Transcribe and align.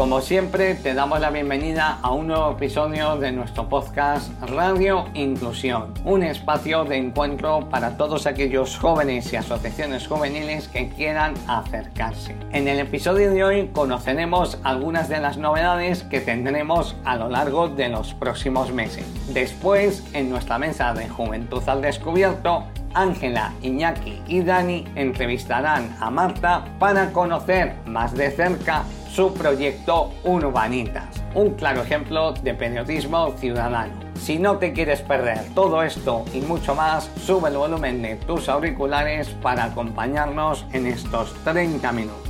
Como 0.00 0.22
siempre, 0.22 0.76
te 0.76 0.94
damos 0.94 1.20
la 1.20 1.28
bienvenida 1.28 1.98
a 2.00 2.12
un 2.12 2.28
nuevo 2.28 2.52
episodio 2.52 3.16
de 3.16 3.32
nuestro 3.32 3.68
podcast 3.68 4.32
Radio 4.40 5.04
Inclusión, 5.12 5.92
un 6.06 6.22
espacio 6.22 6.84
de 6.86 6.96
encuentro 6.96 7.68
para 7.68 7.98
todos 7.98 8.26
aquellos 8.26 8.78
jóvenes 8.78 9.30
y 9.30 9.36
asociaciones 9.36 10.08
juveniles 10.08 10.68
que 10.68 10.88
quieran 10.88 11.34
acercarse. 11.46 12.34
En 12.50 12.66
el 12.66 12.78
episodio 12.78 13.30
de 13.30 13.44
hoy 13.44 13.70
conoceremos 13.74 14.56
algunas 14.64 15.10
de 15.10 15.20
las 15.20 15.36
novedades 15.36 16.02
que 16.04 16.22
tendremos 16.22 16.96
a 17.04 17.16
lo 17.16 17.28
largo 17.28 17.68
de 17.68 17.90
los 17.90 18.14
próximos 18.14 18.72
meses. 18.72 19.04
Después, 19.34 20.02
en 20.14 20.30
nuestra 20.30 20.58
mesa 20.58 20.94
de 20.94 21.10
Juventud 21.10 21.62
al 21.66 21.82
Descubierto, 21.82 22.64
Ángela, 22.94 23.52
Iñaki 23.60 24.22
y 24.26 24.40
Dani 24.40 24.86
entrevistarán 24.94 25.94
a 26.00 26.10
Marta 26.10 26.64
para 26.78 27.12
conocer 27.12 27.74
más 27.84 28.14
de 28.14 28.30
cerca 28.30 28.84
su 29.20 29.34
proyecto 29.34 30.14
Urbanitas, 30.24 31.22
un 31.34 31.50
claro 31.50 31.82
ejemplo 31.82 32.32
de 32.32 32.54
periodismo 32.54 33.34
ciudadano. 33.36 33.92
Si 34.14 34.38
no 34.38 34.56
te 34.56 34.72
quieres 34.72 35.02
perder 35.02 35.44
todo 35.54 35.82
esto 35.82 36.24
y 36.32 36.40
mucho 36.40 36.74
más, 36.74 37.10
sube 37.26 37.50
el 37.50 37.58
volumen 37.58 38.00
de 38.00 38.16
tus 38.16 38.48
auriculares 38.48 39.28
para 39.42 39.64
acompañarnos 39.64 40.64
en 40.72 40.86
estos 40.86 41.34
30 41.44 41.92
minutos. 41.92 42.29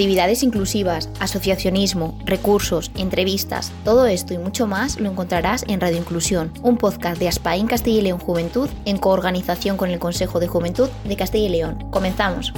Actividades 0.00 0.42
inclusivas, 0.42 1.10
asociacionismo, 1.20 2.18
recursos, 2.24 2.90
entrevistas, 2.96 3.70
todo 3.84 4.06
esto 4.06 4.32
y 4.32 4.38
mucho 4.38 4.66
más 4.66 4.98
lo 4.98 5.10
encontrarás 5.10 5.62
en 5.68 5.78
Radio 5.78 5.98
Inclusión, 5.98 6.54
un 6.62 6.78
podcast 6.78 7.20
de 7.20 7.28
Aspaín 7.28 7.66
Castilla 7.66 7.98
y 7.98 8.02
León 8.04 8.18
Juventud 8.18 8.70
en 8.86 8.96
coorganización 8.96 9.76
con 9.76 9.90
el 9.90 9.98
Consejo 9.98 10.40
de 10.40 10.48
Juventud 10.48 10.88
de 11.04 11.16
Castilla 11.16 11.48
y 11.48 11.50
León. 11.50 11.90
Comenzamos. 11.90 12.54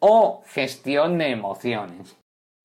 o 0.00 0.42
gestión 0.48 1.18
de 1.18 1.30
emociones. 1.30 2.18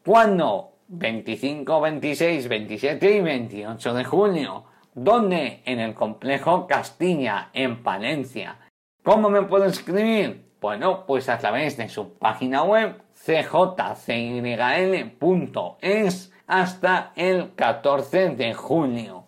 ¿Cuándo? 0.04 0.72
25, 0.88 1.80
26, 1.80 2.48
27 2.48 3.18
y 3.18 3.22
28 3.22 3.94
de 3.94 4.04
junio. 4.04 4.64
¿Dónde? 4.96 5.62
En 5.66 5.80
el 5.80 5.94
complejo 5.94 6.66
Castilla, 6.66 7.52
en 7.54 7.84
Palencia. 7.84 8.58
¿Cómo 9.08 9.30
me 9.30 9.42
puedo 9.44 9.64
inscribir? 9.64 10.44
Bueno, 10.60 11.06
pues 11.06 11.30
a 11.30 11.38
través 11.38 11.78
de 11.78 11.88
su 11.88 12.16
página 12.16 12.64
web 12.64 13.02
cjcyl.es 13.16 13.94
hasta 16.46 17.14
el 17.16 17.56
14 17.56 18.32
de 18.32 18.54
junio. 18.54 19.24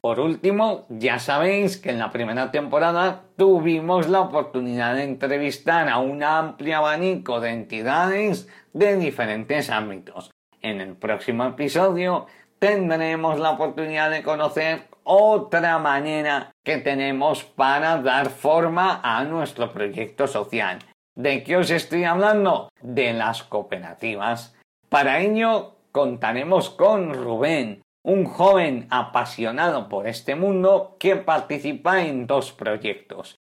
Por 0.00 0.18
último, 0.18 0.86
ya 0.88 1.18
sabéis 1.18 1.76
que 1.76 1.90
en 1.90 1.98
la 1.98 2.10
primera 2.10 2.50
temporada 2.50 3.24
tuvimos 3.36 4.08
la 4.08 4.22
oportunidad 4.22 4.94
de 4.94 5.04
entrevistar 5.04 5.90
a 5.90 5.98
un 5.98 6.22
amplio 6.22 6.78
abanico 6.78 7.38
de 7.38 7.50
entidades 7.50 8.48
de 8.72 8.96
diferentes 8.96 9.68
ámbitos. 9.68 10.30
En 10.62 10.80
el 10.80 10.96
próximo 10.96 11.44
episodio 11.44 12.28
tendremos 12.58 13.38
la 13.38 13.50
oportunidad 13.50 14.10
de 14.10 14.22
conocer 14.22 14.84
otra 15.04 15.78
manera 15.78 16.52
que 16.64 16.78
tenemos 16.78 17.44
para 17.44 18.00
dar 18.02 18.30
forma 18.30 19.00
a 19.02 19.24
nuestro 19.24 19.72
proyecto 19.72 20.26
social. 20.26 20.78
¿De 21.14 21.42
qué 21.42 21.56
os 21.56 21.70
estoy 21.70 22.04
hablando? 22.04 22.68
De 22.80 23.12
las 23.12 23.42
cooperativas. 23.42 24.56
Para 24.88 25.20
ello 25.20 25.76
contaremos 25.92 26.70
con 26.70 27.14
Rubén, 27.14 27.82
un 28.02 28.24
joven 28.24 28.86
apasionado 28.90 29.88
por 29.88 30.06
este 30.06 30.34
mundo 30.34 30.96
que 30.98 31.16
participa 31.16 32.02
en 32.02 32.26
dos 32.26 32.52
proyectos. 32.52 33.36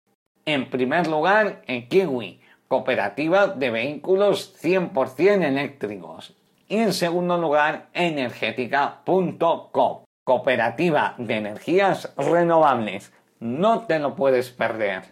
En 0.45 0.69
primer 0.69 1.07
lugar, 1.07 1.63
en 1.67 1.89
Kiwi, 1.89 2.41
cooperativa 2.67 3.49
de 3.49 3.71
vehículos 3.71 4.57
100% 4.63 5.45
eléctricos. 5.45 6.37
Y 6.69 6.79
en 6.79 6.93
segundo 6.93 7.37
lugar, 7.37 7.89
energética.com, 7.93 10.05
cooperativa 10.31 11.17
de 11.19 11.39
energías 11.39 12.13
renovables. 12.17 13.11
No 13.41 13.81
te 13.87 13.99
lo 13.99 14.15
puedes 14.15 14.51
perder. 14.51 15.03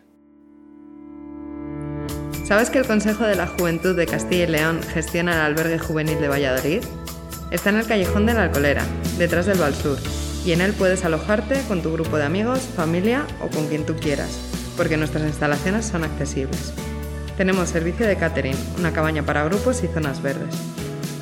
¿Sabes 2.45 2.71
que 2.71 2.79
el 2.79 2.87
Consejo 2.87 3.25
de 3.25 3.35
la 3.35 3.49
Juventud 3.49 3.97
de 3.97 4.07
Castilla 4.07 4.45
y 4.45 4.47
León 4.47 4.81
gestiona 4.81 5.33
el 5.33 5.41
albergue 5.41 5.81
juvenil 5.81 6.21
de 6.21 6.29
Valladolid? 6.29 6.85
Está 7.51 7.71
en 7.71 7.79
el 7.79 7.87
callejón 7.89 8.27
de 8.27 8.35
la 8.35 8.45
Alcolera, 8.45 8.85
detrás 9.19 9.47
del 9.47 9.75
Sur, 9.75 9.99
y 10.47 10.53
en 10.53 10.61
él 10.61 10.73
puedes 10.73 11.05
alojarte 11.05 11.63
con 11.67 11.83
tu 11.83 11.93
grupo 11.93 12.17
de 12.17 12.25
amigos, 12.25 12.61
familia 12.61 13.27
o 13.43 13.49
con 13.49 13.67
quien 13.67 13.85
tú 13.85 13.97
quieras, 13.97 14.39
porque 14.77 14.97
nuestras 14.97 15.25
instalaciones 15.25 15.85
son 15.85 16.05
accesibles. 16.05 16.73
Tenemos 17.37 17.71
servicio 17.71 18.07
de 18.07 18.15
catering, 18.15 18.57
una 18.79 18.93
cabaña 18.93 19.25
para 19.25 19.43
grupos 19.43 19.83
y 19.83 19.89
zonas 19.89 20.23
verdes. 20.23 20.55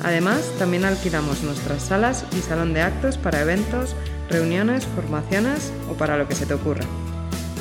Además, 0.03 0.51
también 0.59 0.85
alquilamos 0.85 1.43
nuestras 1.43 1.83
salas 1.83 2.25
y 2.37 2.41
salón 2.41 2.73
de 2.73 2.81
actos 2.81 3.17
para 3.17 3.41
eventos, 3.41 3.95
reuniones, 4.29 4.85
formaciones 4.85 5.71
o 5.89 5.93
para 5.93 6.17
lo 6.17 6.27
que 6.27 6.35
se 6.35 6.45
te 6.45 6.53
ocurra. 6.53 6.85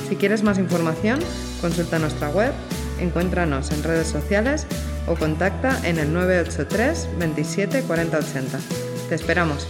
Si 0.08 0.16
quieres 0.16 0.42
más 0.42 0.58
información, 0.58 1.18
consulta 1.60 1.98
nuestra 1.98 2.28
web, 2.28 2.52
encuéntranos 3.00 3.70
en 3.72 3.82
redes 3.82 4.06
sociales 4.06 4.66
o 5.06 5.14
contacta 5.14 5.80
en 5.84 5.98
el 5.98 6.12
983 6.12 7.08
27 7.18 7.82
40 7.82 8.18
80. 8.18 8.58
Te 9.08 9.14
esperamos. 9.14 9.66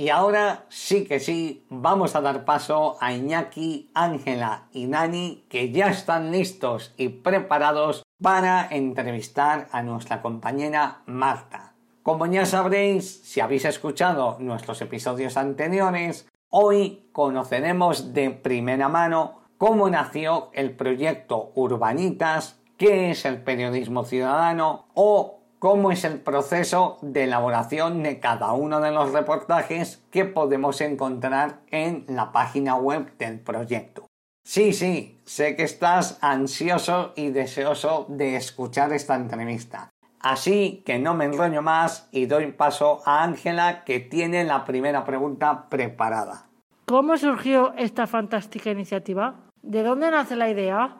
Y 0.00 0.08
ahora 0.08 0.64
sí 0.70 1.04
que 1.04 1.20
sí, 1.20 1.66
vamos 1.68 2.16
a 2.16 2.22
dar 2.22 2.46
paso 2.46 2.96
a 3.02 3.12
Iñaki, 3.12 3.90
Ángela 3.92 4.66
y 4.72 4.86
Dani, 4.86 5.44
que 5.50 5.72
ya 5.72 5.90
están 5.90 6.32
listos 6.32 6.94
y 6.96 7.10
preparados 7.10 8.02
para 8.18 8.66
entrevistar 8.70 9.68
a 9.72 9.82
nuestra 9.82 10.22
compañera 10.22 11.02
Marta. 11.04 11.74
Como 12.02 12.24
ya 12.24 12.46
sabréis, 12.46 13.20
si 13.24 13.40
habéis 13.40 13.66
escuchado 13.66 14.38
nuestros 14.40 14.80
episodios 14.80 15.36
anteriores, 15.36 16.26
hoy 16.48 17.10
conoceremos 17.12 18.14
de 18.14 18.30
primera 18.30 18.88
mano 18.88 19.42
cómo 19.58 19.90
nació 19.90 20.48
el 20.54 20.74
proyecto 20.74 21.52
Urbanitas, 21.54 22.58
qué 22.78 23.10
es 23.10 23.26
el 23.26 23.42
periodismo 23.42 24.06
ciudadano 24.06 24.86
o 24.94 25.39
cómo 25.60 25.92
es 25.92 26.04
el 26.04 26.20
proceso 26.20 26.98
de 27.02 27.24
elaboración 27.24 28.02
de 28.02 28.18
cada 28.18 28.52
uno 28.54 28.80
de 28.80 28.90
los 28.90 29.12
reportajes 29.12 30.02
que 30.10 30.24
podemos 30.24 30.80
encontrar 30.80 31.60
en 31.70 32.06
la 32.08 32.32
página 32.32 32.74
web 32.76 33.16
del 33.18 33.38
proyecto. 33.38 34.06
Sí, 34.42 34.72
sí, 34.72 35.20
sé 35.26 35.54
que 35.56 35.62
estás 35.62 36.18
ansioso 36.22 37.12
y 37.14 37.28
deseoso 37.28 38.06
de 38.08 38.36
escuchar 38.36 38.92
esta 38.94 39.14
entrevista. 39.14 39.90
Así 40.18 40.82
que 40.86 40.98
no 40.98 41.14
me 41.14 41.26
enrollo 41.26 41.60
más 41.60 42.08
y 42.10 42.24
doy 42.24 42.52
paso 42.52 43.02
a 43.04 43.22
Ángela 43.22 43.84
que 43.84 44.00
tiene 44.00 44.44
la 44.44 44.64
primera 44.64 45.04
pregunta 45.04 45.68
preparada. 45.68 46.46
¿Cómo 46.86 47.18
surgió 47.18 47.74
esta 47.76 48.06
fantástica 48.06 48.70
iniciativa? 48.70 49.34
¿De 49.62 49.82
dónde 49.82 50.10
nace 50.10 50.36
la 50.36 50.48
idea? 50.48 50.96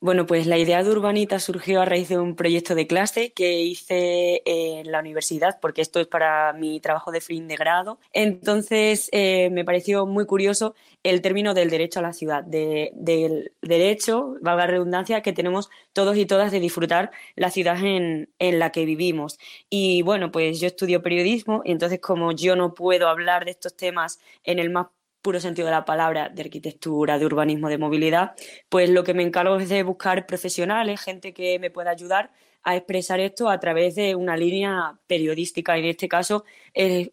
Bueno, 0.00 0.26
pues 0.26 0.46
la 0.46 0.58
idea 0.58 0.84
de 0.84 0.90
Urbanita 0.90 1.40
surgió 1.40 1.80
a 1.80 1.84
raíz 1.84 2.08
de 2.08 2.18
un 2.18 2.36
proyecto 2.36 2.76
de 2.76 2.86
clase 2.86 3.32
que 3.32 3.62
hice 3.62 4.42
en 4.44 4.92
la 4.92 5.00
universidad, 5.00 5.58
porque 5.60 5.82
esto 5.82 5.98
es 5.98 6.06
para 6.06 6.52
mi 6.52 6.78
trabajo 6.78 7.10
de 7.10 7.20
fin 7.20 7.48
de 7.48 7.56
grado. 7.56 7.98
Entonces 8.12 9.08
eh, 9.10 9.50
me 9.50 9.64
pareció 9.64 10.06
muy 10.06 10.24
curioso 10.24 10.76
el 11.02 11.20
término 11.20 11.52
del 11.52 11.68
derecho 11.68 11.98
a 11.98 12.02
la 12.02 12.12
ciudad, 12.12 12.44
del 12.44 13.52
derecho, 13.60 14.36
valga 14.40 14.66
la 14.66 14.70
redundancia, 14.70 15.20
que 15.20 15.32
tenemos 15.32 15.68
todos 15.92 16.16
y 16.16 16.26
todas 16.26 16.52
de 16.52 16.60
disfrutar 16.60 17.10
la 17.34 17.50
ciudad 17.50 17.84
en, 17.84 18.30
en 18.38 18.60
la 18.60 18.70
que 18.70 18.84
vivimos. 18.84 19.36
Y 19.68 20.02
bueno, 20.02 20.30
pues 20.30 20.60
yo 20.60 20.68
estudio 20.68 21.02
periodismo 21.02 21.62
y 21.64 21.72
entonces 21.72 22.00
como 22.00 22.30
yo 22.30 22.54
no 22.54 22.72
puedo 22.72 23.08
hablar 23.08 23.44
de 23.44 23.50
estos 23.50 23.76
temas 23.76 24.20
en 24.44 24.60
el 24.60 24.70
más 24.70 24.86
puro 25.28 25.40
sentido 25.40 25.66
de 25.66 25.72
la 25.72 25.84
palabra, 25.84 26.30
de 26.30 26.40
arquitectura, 26.40 27.18
de 27.18 27.26
urbanismo, 27.26 27.68
de 27.68 27.76
movilidad, 27.76 28.32
pues 28.70 28.88
lo 28.88 29.04
que 29.04 29.12
me 29.12 29.22
encargo 29.22 29.58
es 29.58 29.68
de 29.68 29.82
buscar 29.82 30.24
profesionales, 30.24 31.02
gente 31.02 31.34
que 31.34 31.58
me 31.58 31.70
pueda 31.70 31.90
ayudar 31.90 32.30
a 32.62 32.76
expresar 32.76 33.20
esto 33.20 33.50
a 33.50 33.60
través 33.60 33.94
de 33.94 34.14
una 34.14 34.38
línea 34.38 34.98
periodística. 35.06 35.76
En 35.76 35.84
este 35.84 36.08
caso, 36.08 36.46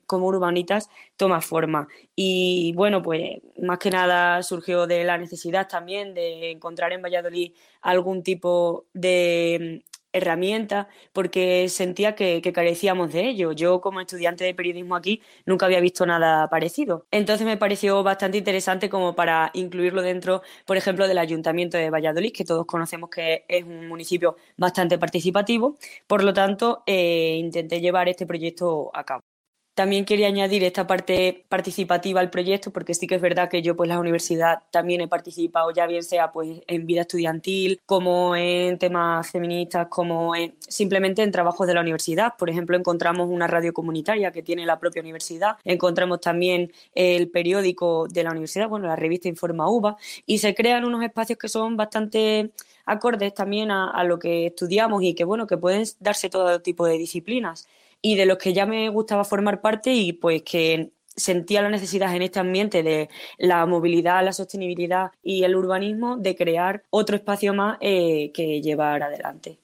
como 0.06 0.28
Urbanitas 0.28 0.90
toma 1.18 1.42
forma. 1.42 1.90
Y 2.16 2.72
bueno, 2.78 3.02
pues 3.02 3.42
más 3.62 3.80
que 3.80 3.92
nada 3.92 4.42
surgió 4.44 4.88
de 4.88 5.04
la 5.04 5.18
necesidad 5.18 5.68
también 5.68 6.14
de 6.14 6.52
encontrar 6.52 6.94
en 6.94 7.02
Valladolid 7.02 7.52
algún 7.82 8.24
tipo 8.24 8.86
de 8.94 9.84
herramienta 10.16 10.88
porque 11.14 11.70
sentía 11.70 12.16
que, 12.16 12.42
carecíamos 12.54 13.12
de 13.14 13.28
ello. 13.30 13.52
Yo 13.52 13.82
como 13.82 14.02
estudiante 14.02 14.44
de 14.44 14.54
periodismo 14.54 14.96
aquí 14.96 15.22
nunca 15.46 15.66
había 15.66 15.80
visto 15.82 16.06
nada 16.06 16.50
parecido. 16.50 17.06
Entonces 17.12 17.46
me 17.46 17.58
pareció 17.58 18.04
bastante 18.04 18.38
interesante 18.38 18.90
como 18.90 19.16
para 19.16 19.52
incluirlo 19.54 20.02
dentro, 20.02 20.42
por 20.66 20.78
ejemplo, 20.78 21.08
del 21.08 21.18
Ayuntamiento 21.18 21.78
de 21.78 21.90
Valladolid, 21.90 22.32
que 22.34 22.46
todos 22.46 22.66
conocemos 22.66 23.10
que 23.10 23.46
es 23.48 23.64
un 23.64 23.88
municipio 23.88 24.36
bastante 24.58 24.98
participativo. 24.98 25.78
Por 26.08 26.24
lo 26.24 26.34
tanto, 26.34 26.84
eh, 26.88 27.36
intenté 27.40 27.82
llevar 27.82 28.10
este 28.10 28.26
proyecto 28.26 28.92
a 28.94 29.04
cabo. 29.04 29.35
También 29.75 30.06
quería 30.06 30.27
añadir 30.27 30.63
esta 30.63 30.88
parte 30.88 31.44
participativa 31.50 32.22
al 32.22 32.30
proyecto, 32.30 32.72
porque 32.72 32.94
sí 32.94 33.07
que 33.07 33.16
es 33.16 33.22
verdad 33.22 33.50
que 33.50 33.62
yo, 33.62 33.75
pues, 33.75 33.89
la 33.89 34.00
universidad 34.00 34.60
también 34.72 35.01
he 35.01 35.10
participado, 35.10 35.69
ya 35.72 35.86
bien 35.86 36.01
sea 36.01 36.31
pues 36.31 36.62
en 36.68 36.86
vida 36.88 37.01
estudiantil, 37.01 37.81
como 37.86 38.38
en 38.38 38.77
temas 38.77 39.30
feministas, 39.30 39.88
como 39.89 40.31
simplemente 40.60 41.24
en 41.24 41.31
trabajos 41.31 41.68
de 41.68 41.74
la 41.74 41.81
universidad. 41.81 42.36
Por 42.38 42.50
ejemplo, 42.50 42.77
encontramos 42.77 43.30
una 43.30 43.48
radio 43.48 43.74
comunitaria 43.74 44.31
que 44.31 44.42
tiene 44.42 44.66
la 44.66 44.80
propia 44.80 45.01
universidad, 45.01 45.57
encontramos 45.66 46.21
también 46.21 46.71
el 46.94 47.30
periódico 47.30 48.07
de 48.07 48.24
la 48.24 48.31
universidad, 48.31 48.69
bueno, 48.69 48.88
la 48.88 48.95
revista 48.95 49.28
Informa 49.28 49.69
UBA, 49.69 49.98
y 50.25 50.38
se 50.38 50.56
crean 50.56 50.86
unos 50.86 51.04
espacios 51.04 51.38
que 51.38 51.50
son 51.50 51.75
bastante 51.75 52.51
acordes 52.86 53.33
también 53.33 53.71
a 53.71 54.04
lo 54.06 54.19
que 54.19 54.45
estudiamos 54.48 55.04
y 55.04 55.16
que, 55.16 55.25
bueno, 55.25 55.48
que 55.48 55.57
pueden 55.57 55.86
darse 56.00 56.30
todo 56.30 56.62
tipo 56.62 56.86
de 56.86 56.98
disciplinas 56.98 57.68
y 58.06 58.16
de 58.16 58.28
los 58.28 58.38
que 58.38 58.54
ya 58.54 58.68
me 58.68 58.88
gustaba 58.90 59.24
formar 59.24 59.62
parte 59.62 59.92
y 59.92 60.13
pues 60.13 60.44
que 60.44 60.92
sentía 61.16 61.63
la 61.63 61.72
necesidad 61.72 62.16
en 62.16 62.22
este 62.22 62.40
ambiente 62.40 62.84
de 62.84 63.10
la 63.40 63.66
movilidad, 63.66 64.24
la 64.24 64.31
sostenibilidad 64.31 65.10
y 65.24 65.44
el 65.44 65.56
urbanismo 65.56 66.16
de 66.16 66.36
crear 66.36 66.84
otro 66.92 67.16
espacio 67.16 67.56
más 67.56 67.80
eh, 67.81 68.31
que 68.31 68.62
llevar 68.62 69.02
adelante. 69.02 69.57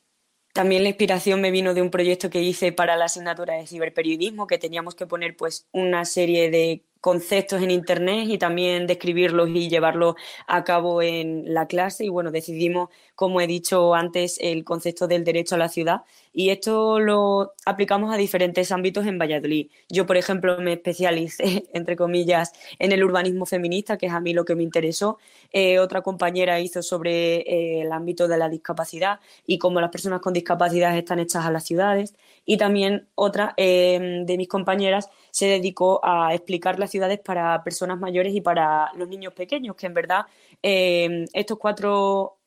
También 0.53 0.81
la 0.81 0.89
inspiración 0.89 1.39
me 1.39 1.51
vino 1.51 1.75
de 1.75 1.83
un 1.83 1.91
proyecto 1.91 2.31
que 2.31 2.41
hice 2.41 2.71
para 2.71 2.95
la 2.95 3.05
asignatura 3.05 3.53
de 3.53 3.67
ciberperiodismo, 3.67 4.47
que 4.47 4.57
teníamos 4.57 4.95
que 4.95 5.05
poner 5.05 5.37
pues 5.37 5.67
una 5.71 6.03
serie 6.05 6.49
de 6.49 6.83
conceptos 6.99 7.61
en 7.61 7.71
Internet 7.71 8.27
y 8.27 8.37
también 8.39 8.87
describirlos 8.87 9.49
y 9.49 9.69
llevarlos 9.69 10.15
a 10.47 10.63
cabo 10.63 11.03
en 11.03 11.53
la 11.53 11.67
clase. 11.67 12.05
Y 12.05 12.09
bueno, 12.09 12.31
decidimos, 12.31 12.89
como 13.13 13.39
he 13.39 13.47
dicho 13.47 13.93
antes, 13.93 14.39
el 14.41 14.63
concepto 14.63 15.07
del 15.07 15.23
derecho 15.23 15.55
a 15.55 15.59
la 15.59 15.69
ciudad. 15.69 16.01
Y 16.33 16.49
esto 16.49 16.99
lo 16.99 17.53
aplicamos 17.65 18.13
a 18.13 18.17
diferentes 18.17 18.71
ámbitos 18.71 19.05
en 19.05 19.19
Valladolid. 19.19 19.69
Yo, 19.89 20.05
por 20.05 20.15
ejemplo, 20.15 20.57
me 20.59 20.73
especialicé, 20.73 21.65
entre 21.73 21.95
comillas, 21.95 22.53
en 22.79 22.91
el 22.91 23.03
urbanismo 23.03 23.45
feminista, 23.45 23.97
que 23.97 24.05
es 24.05 24.13
a 24.13 24.21
mí 24.21 24.33
lo 24.33 24.45
que 24.45 24.55
me 24.55 24.63
interesó. 24.63 25.17
Eh, 25.51 25.79
otra 25.79 26.01
compañera 26.01 26.59
hizo 26.59 26.81
sobre 26.81 27.37
eh, 27.39 27.81
el 27.81 27.91
ámbito 27.91 28.27
de 28.27 28.37
la 28.37 28.47
discapacidad 28.47 29.19
y 29.45 29.57
cómo 29.57 29.81
las 29.81 29.89
personas 29.89 30.21
con 30.21 30.33
discapacidad 30.33 30.97
están 30.97 31.19
hechas 31.19 31.45
a 31.45 31.51
las 31.51 31.65
ciudades. 31.65 32.15
Y 32.45 32.57
también 32.57 33.07
otra 33.15 33.53
eh, 33.57 34.23
de 34.25 34.37
mis 34.37 34.47
compañeras 34.47 35.09
se 35.31 35.47
dedicó 35.47 35.99
a 36.03 36.33
explicar 36.33 36.79
las 36.79 36.91
ciudades 36.91 37.19
para 37.19 37.63
personas 37.63 37.99
mayores 37.99 38.33
y 38.33 38.41
para 38.41 38.91
los 38.95 39.07
niños 39.09 39.33
pequeños, 39.33 39.75
que 39.75 39.87
en 39.87 39.93
verdad 39.93 40.25
estos 40.63 41.57
cuatro, 41.57 42.37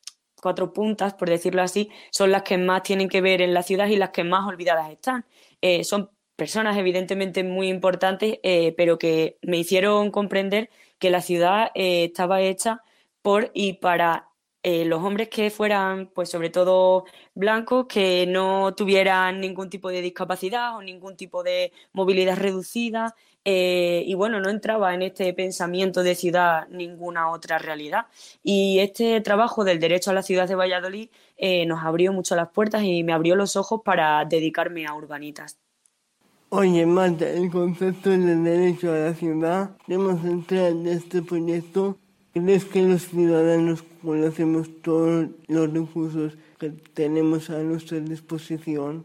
cuatro 0.44 0.72
puntas, 0.72 1.14
por 1.14 1.28
decirlo 1.28 1.62
así, 1.62 1.90
son 2.10 2.30
las 2.30 2.42
que 2.42 2.58
más 2.58 2.82
tienen 2.84 3.08
que 3.08 3.20
ver 3.20 3.42
en 3.42 3.54
la 3.54 3.62
ciudad 3.64 3.88
y 3.88 3.96
las 3.96 4.10
que 4.10 4.24
más 4.24 4.46
olvidadas 4.46 4.90
están. 4.90 5.24
Eh, 5.60 5.82
son 5.84 6.10
personas 6.36 6.76
evidentemente 6.76 7.42
muy 7.44 7.68
importantes, 7.68 8.38
eh, 8.42 8.74
pero 8.76 8.98
que 8.98 9.38
me 9.42 9.58
hicieron 9.58 10.10
comprender 10.10 10.70
que 10.98 11.10
la 11.10 11.20
ciudad 11.22 11.70
estaba 11.74 12.40
hecha 12.42 12.82
por 13.22 13.50
y 13.54 13.74
para 13.74 14.28
los 14.62 15.02
hombres 15.04 15.28
que 15.28 15.50
fueran, 15.50 16.08
pues 16.14 16.30
sobre 16.30 16.48
todo 16.48 17.04
blancos, 17.34 17.86
que 17.86 18.26
no 18.26 18.74
tuvieran 18.74 19.40
ningún 19.40 19.68
tipo 19.68 19.90
de 19.90 20.00
discapacidad 20.00 20.76
o 20.76 20.82
ningún 20.82 21.16
tipo 21.16 21.42
de 21.42 21.72
movilidad 21.92 22.38
reducida, 22.38 23.14
eh, 23.44 24.02
y 24.06 24.14
bueno, 24.14 24.40
no 24.40 24.48
entraba 24.48 24.94
en 24.94 25.02
este 25.02 25.32
pensamiento 25.34 26.02
de 26.02 26.14
ciudad 26.14 26.66
ninguna 26.68 27.30
otra 27.30 27.58
realidad. 27.58 28.06
Y 28.42 28.78
este 28.78 29.20
trabajo 29.20 29.64
del 29.64 29.80
derecho 29.80 30.10
a 30.10 30.14
la 30.14 30.22
ciudad 30.22 30.48
de 30.48 30.54
Valladolid 30.54 31.10
eh, 31.36 31.66
nos 31.66 31.84
abrió 31.84 32.12
mucho 32.12 32.36
las 32.36 32.48
puertas 32.48 32.82
y 32.84 33.02
me 33.02 33.12
abrió 33.12 33.36
los 33.36 33.56
ojos 33.56 33.82
para 33.84 34.24
dedicarme 34.24 34.86
a 34.86 34.94
urbanitas. 34.94 35.58
Oye, 36.48 36.86
Marta, 36.86 37.28
el 37.28 37.50
concepto 37.50 38.10
del 38.10 38.44
derecho 38.44 38.92
a 38.92 38.98
la 38.98 39.14
ciudad, 39.14 39.76
tenemos 39.86 40.24
entrar 40.24 40.70
en 40.70 40.86
este 40.86 41.20
proyecto. 41.20 41.98
¿Crees 42.32 42.64
que 42.64 42.82
los 42.82 43.02
ciudadanos 43.02 43.84
conocemos 44.02 44.68
todos 44.82 45.28
los 45.48 45.72
recursos 45.72 46.34
que 46.58 46.70
tenemos 46.70 47.50
a 47.50 47.58
nuestra 47.58 47.98
disposición? 48.00 49.04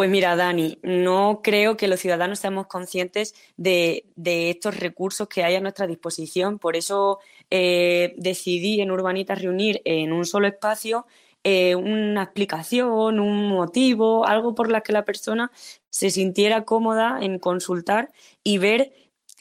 Pues 0.00 0.08
mira, 0.08 0.34
Dani, 0.34 0.78
no 0.82 1.42
creo 1.44 1.76
que 1.76 1.86
los 1.86 2.00
ciudadanos 2.00 2.38
seamos 2.38 2.68
conscientes 2.68 3.34
de, 3.58 4.06
estos 4.16 4.80
recursos 4.80 5.28
que 5.28 5.44
hay 5.44 5.56
a 5.56 5.60
nuestra 5.60 5.86
disposición. 5.86 6.58
Por 6.58 6.74
eso 6.74 7.18
eh, 7.50 8.14
decidí 8.16 8.80
en 8.80 8.92
Urbanitas 8.92 9.42
reunir 9.42 9.82
en 9.84 10.14
un 10.14 10.24
solo 10.24 10.46
espacio 10.46 11.06
eh, 11.44 11.74
una 11.74 12.22
explicación, 12.22 13.20
un 13.20 13.48
motivo, 13.48 14.26
algo 14.26 14.54
por 14.54 14.70
la 14.70 14.80
que 14.80 14.94
la 14.94 15.04
persona 15.04 15.52
se 15.90 16.08
sintiera 16.08 16.64
cómoda 16.64 17.18
en 17.20 17.38
consultar 17.38 18.10
y 18.42 18.56
ver 18.56 18.94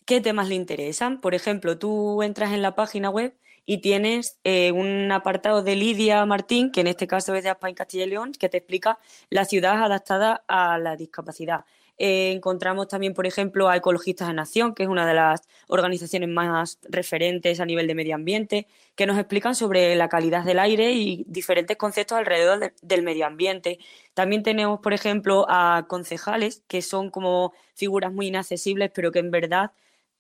qué 0.06 0.20
temas 0.20 0.50
le 0.50 0.56
interesan. 0.56 1.22
Por 1.22 1.36
ejemplo, 1.36 1.80
tú 1.80 2.22
entras 2.22 2.52
en 2.52 2.62
la 2.62 2.76
página 2.76 3.10
web 3.10 3.34
y 3.70 3.78
tienes 3.78 4.40
eh, 4.44 4.72
un 4.72 5.12
apartado 5.12 5.62
de 5.62 5.76
Lidia 5.76 6.26
Martín, 6.26 6.72
que 6.72 6.82
en 6.82 6.88
este 6.88 7.06
caso 7.06 7.36
es 7.36 7.44
de 7.44 7.52
España 7.52 7.76
Castilla 7.76 8.06
y 8.06 8.10
León, 8.10 8.32
que 8.32 8.50
te 8.50 8.58
explica 8.58 8.98
la 9.30 9.46
ciudad 9.46 9.84
adaptada 9.84 10.44
a 10.48 10.80
la 10.80 10.96
discapacidad. 10.96 11.66
Eh, 12.00 12.32
encontramos 12.32 12.88
también, 12.88 13.14
por 13.14 13.28
ejemplo, 13.28 13.70
a 13.70 13.78
Ecologistas 13.78 14.28
en 14.28 14.40
Acción, 14.40 14.74
que 14.74 14.82
es 14.82 14.90
una 14.90 15.06
de 15.06 15.14
las 15.14 15.42
organizaciones 15.68 16.30
más 16.30 16.80
referentes 16.90 17.60
a 17.60 17.66
nivel 17.68 17.86
de 17.86 17.94
medio 17.94 18.16
ambiente, 18.16 18.66
que 18.96 19.06
nos 19.06 19.20
explican 19.20 19.54
sobre 19.54 19.96
la 19.96 20.10
calidad 20.10 20.44
del 20.46 20.58
aire 20.58 20.94
y 20.94 21.24
diferentes 21.28 21.78
conceptos 21.78 22.18
alrededor 22.18 22.74
del 22.82 23.04
medio 23.04 23.28
ambiente. 23.28 23.78
También 24.16 24.42
tenemos, 24.42 24.80
por 24.80 24.94
ejemplo, 24.94 25.46
a 25.48 25.86
concejales, 25.88 26.64
que 26.68 26.82
son 26.82 27.12
como 27.12 27.54
figuras 27.76 28.12
muy 28.12 28.30
inaccesibles, 28.30 28.90
pero 28.96 29.12
que 29.12 29.20
en 29.20 29.30
verdad 29.30 29.74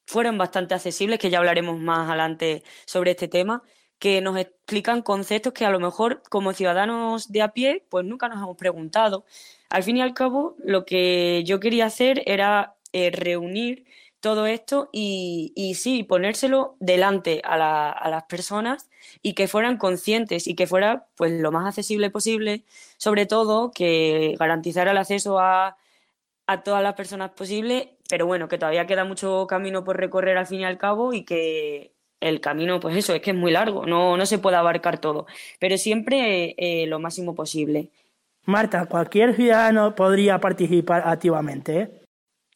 fueron 0.09 0.39
bastante 0.39 0.73
accesibles, 0.73 1.19
que 1.19 1.29
ya 1.29 1.37
hablaremos 1.37 1.79
más 1.79 2.09
adelante 2.09 2.63
sobre 2.85 3.11
este 3.11 3.27
tema, 3.27 3.61
que 3.99 4.21
nos 4.21 4.39
explican 4.39 5.03
conceptos 5.03 5.53
que 5.53 5.65
a 5.65 5.69
lo 5.69 5.79
mejor 5.79 6.23
como 6.29 6.53
ciudadanos 6.53 7.31
de 7.31 7.43
a 7.43 7.49
pie 7.53 7.85
pues 7.89 8.05
nunca 8.05 8.27
nos 8.27 8.39
hemos 8.39 8.57
preguntado. 8.57 9.23
Al 9.69 9.83
fin 9.83 9.97
y 9.97 10.01
al 10.01 10.15
cabo, 10.15 10.55
lo 10.63 10.83
que 10.83 11.43
yo 11.45 11.59
quería 11.59 11.85
hacer 11.85 12.23
era 12.25 12.75
eh, 12.91 13.11
reunir 13.11 13.85
todo 14.19 14.47
esto 14.47 14.89
y, 14.91 15.53
y, 15.55 15.75
sí, 15.75 16.01
ponérselo 16.01 16.75
delante 16.79 17.41
a, 17.45 17.91
a, 17.91 18.09
las 18.09 18.23
personas 18.23 18.89
y 19.21 19.33
que 19.33 19.47
fueran 19.47 19.77
conscientes 19.77 20.47
y 20.47 20.55
que 20.55 20.65
fuera 20.65 21.07
pues 21.15 21.33
lo 21.33 21.51
más 21.51 21.67
accesible 21.67 22.09
posible, 22.09 22.63
sobre 22.97 23.27
todo 23.27 23.71
que 23.71 24.35
garantizara 24.39 24.91
el 24.91 24.97
acceso 24.97 25.39
a, 25.39 25.77
a 26.51 26.63
todas 26.63 26.83
las 26.83 26.93
personas 26.95 27.31
posibles 27.31 27.89
pero 28.09 28.25
bueno, 28.25 28.47
que 28.47 28.57
todavía 28.57 28.87
queda 28.87 29.05
mucho 29.05 29.45
camino 29.47 29.83
por 29.83 29.97
recorrer 29.97 30.37
al 30.37 30.47
fin 30.47 30.61
y 30.61 30.65
al 30.65 30.79
cabo 30.79 31.13
y 31.13 31.23
que 31.23 31.93
el 32.19 32.41
camino, 32.41 32.79
pues 32.79 32.97
eso, 32.97 33.13
es 33.13 33.21
que 33.21 33.31
es 33.31 33.37
muy 33.37 33.51
largo, 33.51 33.85
no, 33.85 34.17
no 34.17 34.25
se 34.25 34.39
puede 34.39 34.57
abarcar 34.57 34.97
todo, 34.97 35.27
pero 35.59 35.77
siempre 35.77 36.55
eh, 36.57 36.87
lo 36.87 36.99
máximo 36.99 37.35
posible. 37.35 37.91
Marta, 38.45 38.87
cualquier 38.87 39.35
ciudadano 39.35 39.93
podría 39.93 40.39
participar 40.39 41.03
activamente. 41.05 41.79
¿eh? 41.79 42.01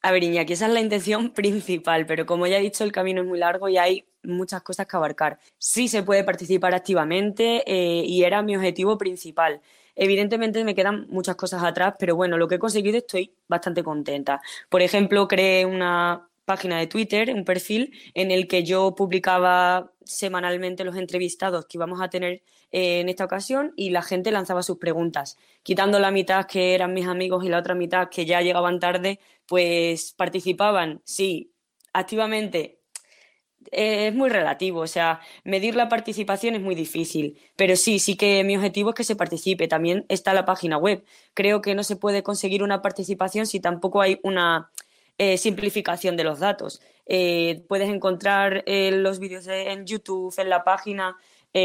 A 0.02 0.12
ver, 0.12 0.24
Iñaki, 0.24 0.54
esa 0.54 0.66
es 0.66 0.74
la 0.74 0.82
intención 0.82 1.30
principal, 1.30 2.08
pero 2.08 2.26
como 2.26 2.48
ya 2.48 2.58
he 2.58 2.62
dicho, 2.62 2.84
el 2.84 2.92
camino 2.92 3.22
es 3.22 3.28
muy 3.28 3.38
largo 3.38 3.70
y 3.70 3.78
hay 3.78 4.06
muchas 4.24 4.64
cosas 4.64 4.88
que 4.88 4.98
abarcar. 4.98 5.38
Sí 5.60 5.88
se 5.88 6.02
puede 6.02 6.24
participar 6.24 6.74
activamente 6.74 7.64
eh, 7.68 8.04
y 8.04 8.24
era 8.24 8.42
mi 8.42 8.56
objetivo 8.56 8.98
principal. 8.98 9.62
Evidentemente 9.96 10.64
me 10.64 10.76
quedan 10.76 11.08
muchas 11.10 11.36
cosas 11.36 11.64
atrás, 11.64 11.96
pero 12.00 12.16
bueno, 12.16 12.38
lo 12.38 12.48
que 12.48 12.56
he 12.56 12.60
conseguido 12.60 12.98
estoy 12.98 13.36
bastante 13.48 13.84
contenta. 13.84 14.42
Por 14.70 14.82
ejemplo, 14.82 15.28
creé 15.28 15.66
una 15.66 16.30
página 16.46 16.78
de 16.78 16.88
Twitter, 16.88 17.34
un 17.34 17.46
perfil 17.46 17.94
en 18.14 18.32
el 18.32 18.48
que 18.48 18.64
yo 18.64 18.96
publicaba 18.96 19.92
semanalmente 20.04 20.84
los 20.84 20.96
entrevistados 20.98 21.66
que 21.66 21.78
íbamos 21.78 22.02
a 22.02 22.10
tener 22.10 22.44
eh, 22.72 23.00
en 23.00 23.10
esta 23.10 23.26
ocasión 23.26 23.74
y 23.76 23.92
la 23.92 24.02
gente 24.02 24.32
lanzaba 24.32 24.64
sus 24.64 24.78
preguntas, 24.78 25.38
quitando 25.64 26.00
la 26.00 26.12
mitad 26.12 26.46
que 26.46 26.76
eran 26.76 26.94
mis 26.94 27.08
amigos 27.08 27.46
y 27.46 27.50
la 27.50 27.60
otra 27.60 27.76
mitad 27.76 28.10
que 28.10 28.26
ya 28.26 28.42
llegaban 28.42 28.80
tarde, 28.80 29.20
pues 29.46 30.14
participaban, 30.14 31.02
sí, 31.06 31.54
activamente. 31.94 32.83
Eh, 33.72 34.08
es 34.08 34.16
muy 34.16 34.30
relativo, 34.30 34.82
o 34.82 34.88
sea, 34.88 35.22
medir 35.44 35.76
la 35.76 35.90
participación 35.90 36.56
es 36.56 36.62
muy 36.62 36.76
difícil, 36.76 37.38
pero 37.56 37.76
sí, 37.76 38.00
sí 38.00 38.16
que 38.16 38.44
mi 38.44 38.56
objetivo 38.56 38.90
es 38.90 38.96
que 38.96 39.04
se 39.04 39.16
participe. 39.16 39.68
También 39.68 40.06
está 40.10 40.34
la 40.34 40.46
página 40.46 40.78
web. 40.78 41.04
Creo 41.34 41.62
que 41.62 41.76
no 41.76 41.84
se 41.84 41.96
puede 41.96 42.24
conseguir 42.24 42.64
una 42.64 42.82
participación 42.82 43.46
si 43.48 43.60
tampoco 43.60 44.02
hay 44.02 44.20
una 44.24 44.72
eh, 45.18 45.38
simplificación 45.38 46.18
de 46.18 46.24
los 46.24 46.40
datos. 46.40 46.82
Eh, 47.06 47.66
puedes 47.68 47.90
encontrar 47.90 48.64
los 48.66 49.20
vídeos 49.20 49.48
en 49.48 49.86
YouTube, 49.86 50.34
en 50.38 50.50
la 50.50 50.64
página. 50.64 51.18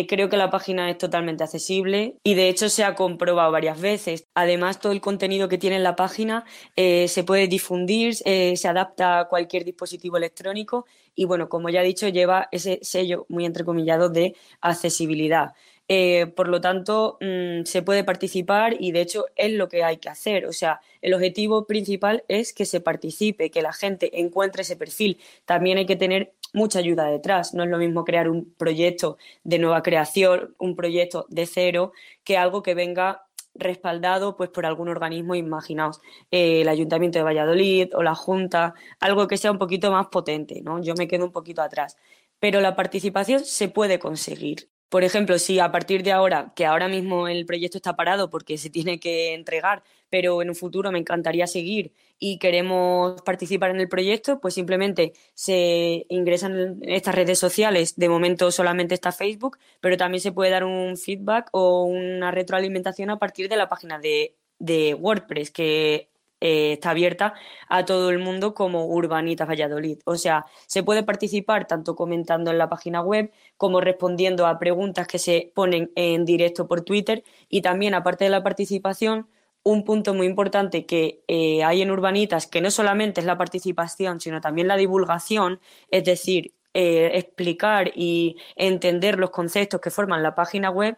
creo 0.09 0.29
que 0.29 0.37
la 0.37 0.51
página 0.51 0.91
es 0.91 0.99
totalmente 0.99 1.45
accesible 1.45 2.17
y 2.23 2.35
de 2.35 2.51
hecho 2.51 2.69
se 2.69 2.85
ha 2.85 2.95
comprobado 2.95 3.51
varias 3.53 3.81
veces. 3.81 4.27
Además, 4.35 4.81
todo 4.81 4.93
el 4.93 5.01
contenido 5.01 5.49
que 5.49 5.57
tiene 5.57 5.77
en 5.77 5.83
la 5.83 5.97
página 5.97 6.45
se 6.77 7.25
puede 7.25 7.49
difundir, 7.49 8.15
se 8.15 8.69
adapta 8.69 9.21
a 9.21 9.29
cualquier 9.29 9.65
dispositivo 9.65 10.19
electrónico 10.19 10.85
y 11.19 11.25
bueno, 11.25 11.49
como 11.49 11.69
ya 11.69 11.83
he 11.83 11.85
dicho, 11.85 12.07
lleva 12.07 12.49
ese 12.53 12.79
sello 12.83 13.27
muy 13.29 13.45
entrecomillado 13.45 14.09
de 14.09 14.37
accesibilidad. 14.61 15.53
Eh, 15.89 16.27
por 16.37 16.47
lo 16.47 16.61
tanto, 16.61 17.19
mm, 17.21 17.65
se 17.65 17.83
puede 17.83 18.05
participar 18.05 18.77
y 18.79 18.93
de 18.93 19.01
hecho 19.01 19.25
es 19.35 19.53
lo 19.53 19.69
que 19.69 19.83
hay 19.83 19.97
que 19.97 20.09
hacer. 20.09 20.47
O 20.47 20.53
sea, 20.53 20.81
el 21.03 21.15
objetivo 21.15 21.67
principal 21.67 22.23
es 22.29 22.53
que 22.53 22.67
se 22.67 22.81
participe, 22.81 23.51
que 23.51 23.63
la 23.63 23.73
gente 23.73 24.21
encuentre 24.21 24.63
ese 24.63 24.77
perfil. 24.77 25.19
También 25.45 25.79
hay 25.79 25.87
que 25.87 25.97
tener 25.97 26.35
mucha 26.53 26.79
ayuda 26.79 27.11
detrás. 27.11 27.53
No 27.53 27.65
es 27.65 27.71
lo 27.71 27.79
mismo 27.79 28.05
crear 28.05 28.29
un 28.31 28.55
proyecto 28.55 29.19
de 29.43 29.59
nueva 29.59 29.83
creación, 29.83 30.55
un 30.59 30.77
proyecto 30.77 31.27
de 31.31 31.47
cero, 31.47 31.93
que 32.23 32.37
algo 32.37 32.63
que 32.63 32.75
venga 32.75 33.28
respaldado 33.59 34.37
pues 34.37 34.51
por 34.51 34.67
algún 34.67 34.89
organismo, 34.89 35.35
imaginaos, 35.35 36.01
eh, 36.31 36.63
el 36.63 36.69
Ayuntamiento 36.69 37.19
de 37.19 37.25
Valladolid 37.25 37.95
o 37.95 38.03
la 38.03 38.15
Junta, 38.15 38.75
algo 39.01 39.27
que 39.29 39.37
sea 39.37 39.53
un 39.53 39.59
poquito 39.59 39.91
más 39.91 40.07
potente, 40.09 40.61
¿no? 40.63 40.83
Yo 40.83 40.95
me 40.95 41.09
quedo 41.09 41.25
un 41.25 41.33
poquito 41.33 41.63
atrás. 41.63 41.97
Pero 42.41 42.61
la 42.61 42.77
participación 42.77 43.45
se 43.45 43.69
puede 43.69 43.99
conseguir. 43.99 44.71
Por 44.89 45.05
ejemplo, 45.05 45.39
si 45.39 45.59
a 45.59 45.71
partir 45.71 46.03
de 46.03 46.13
ahora, 46.13 46.53
que 46.57 46.65
ahora 46.65 46.89
mismo 46.89 47.29
el 47.29 47.45
proyecto 47.45 47.77
está 47.77 47.95
parado 47.95 48.31
porque 48.31 48.57
se 48.57 48.71
tiene 48.71 48.99
que 48.99 49.35
entregar, 49.35 49.83
pero 50.09 50.41
en 50.41 50.49
un 50.49 50.55
futuro 50.55 50.91
me 50.91 50.99
encantaría 50.99 51.47
seguir 51.47 51.93
y 52.19 52.39
queremos 52.39 53.21
participar 53.23 53.71
en 53.71 53.81
el 53.81 53.89
proyecto, 53.89 54.41
pues 54.41 54.55
simplemente 54.55 55.13
se 55.35 56.07
ingresan 56.09 56.59
en 56.59 56.91
estas 56.91 57.15
redes 57.15 57.39
sociales. 57.39 57.97
De 57.97 58.09
momento 58.09 58.51
solamente 58.51 58.95
está 58.95 59.13
Facebook, 59.13 59.59
pero 59.81 59.99
también 59.99 60.23
se 60.23 60.33
puede 60.33 60.51
dar 60.51 60.65
un 60.65 60.97
feedback 60.97 61.49
o 61.53 61.85
una 61.85 62.31
retroalimentación 62.31 63.11
a 63.11 63.19
partir 63.19 63.49
de 63.51 63.57
la 63.57 63.69
página 63.69 63.99
de, 63.99 64.37
de 64.59 64.95
WordPress, 64.95 65.51
que 65.51 66.09
eh, 66.41 66.73
está 66.75 66.91
abierta 66.91 67.35
a 67.69 67.85
todo 67.85 68.11
el 68.11 68.19
mundo 68.19 68.55
como 68.55 68.87
Urbanitas 68.87 69.49
Valladolid. 69.49 69.99
O 70.05 70.17
sea, 70.17 70.47
se 70.67 70.83
puede 70.83 71.03
participar 71.03 71.67
tanto 71.67 71.97
comentando 71.97 72.51
en 72.51 72.59
la 72.59 72.69
página 72.69 73.01
web 73.03 73.33
como 73.57 73.81
respondiendo 73.81 74.47
a 74.47 74.59
preguntas 74.59 75.07
que 75.09 75.19
se 75.19 75.53
ponen 75.55 75.91
en 75.97 76.25
directo 76.25 76.69
por 76.69 76.83
Twitter 76.83 77.25
y 77.49 77.63
también, 77.63 77.95
aparte 77.95 78.25
de 78.25 78.31
la 78.31 78.43
participación, 78.43 79.29
un 79.63 79.85
punto 79.85 80.15
muy 80.15 80.27
importante 80.27 80.87
que 80.87 81.23
eh, 81.29 81.63
hay 81.65 81.83
en 81.83 81.91
Urbanitas, 81.91 82.47
que 82.47 82.61
no 82.61 82.71
solamente 82.71 83.21
es 83.21 83.27
la 83.27 83.39
participación, 83.39 84.21
sino 84.21 84.41
también 84.41 84.69
la 84.69 84.77
divulgación, 84.77 85.61
es 85.91 86.05
decir, 86.05 86.55
eh, 86.75 87.11
explicar 87.15 87.93
y 87.95 88.37
entender 88.57 89.19
los 89.19 89.31
conceptos 89.31 89.81
que 89.81 89.91
forman 89.91 90.23
la 90.23 90.35
página 90.35 90.71
web, 90.71 90.97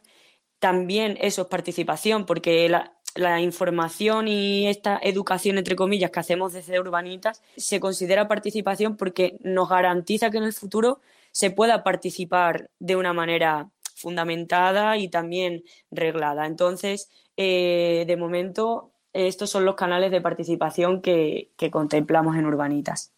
también 0.59 1.16
eso 1.20 1.42
es 1.42 1.49
participación, 1.49 2.26
porque 2.26 2.68
la, 2.68 2.92
la 3.14 3.40
información 3.40 4.29
y 4.29 4.69
esta 4.69 4.99
educación, 5.02 5.59
entre 5.59 5.76
comillas, 5.76 6.11
que 6.11 6.21
hacemos 6.21 6.52
desde 6.52 6.81
Urbanitas, 6.81 7.43
se 7.57 7.81
considera 7.81 8.29
participación 8.29 8.97
porque 8.97 9.37
nos 9.43 9.69
garantiza 9.69 10.31
que 10.31 10.38
en 10.38 10.45
el 10.45 10.52
futuro 10.52 11.00
se 11.33 11.50
pueda 11.50 11.83
participar 11.83 12.71
de 12.79 12.97
una 12.97 13.12
manera 13.12 13.71
fundamentada 13.95 14.97
y 14.97 15.09
también 15.09 15.64
reglada. 15.90 16.47
Entonces, 16.47 17.11
eh, 17.37 18.05
de 18.07 18.17
momento, 18.17 18.93
estos 19.12 19.50
son 19.50 19.64
los 19.64 19.75
canales 19.75 20.11
de 20.11 20.21
participación 20.21 21.02
que, 21.02 21.50
que 21.57 21.71
contemplamos 21.71 22.37
en 22.37 22.47
Urbanitas. 22.47 23.12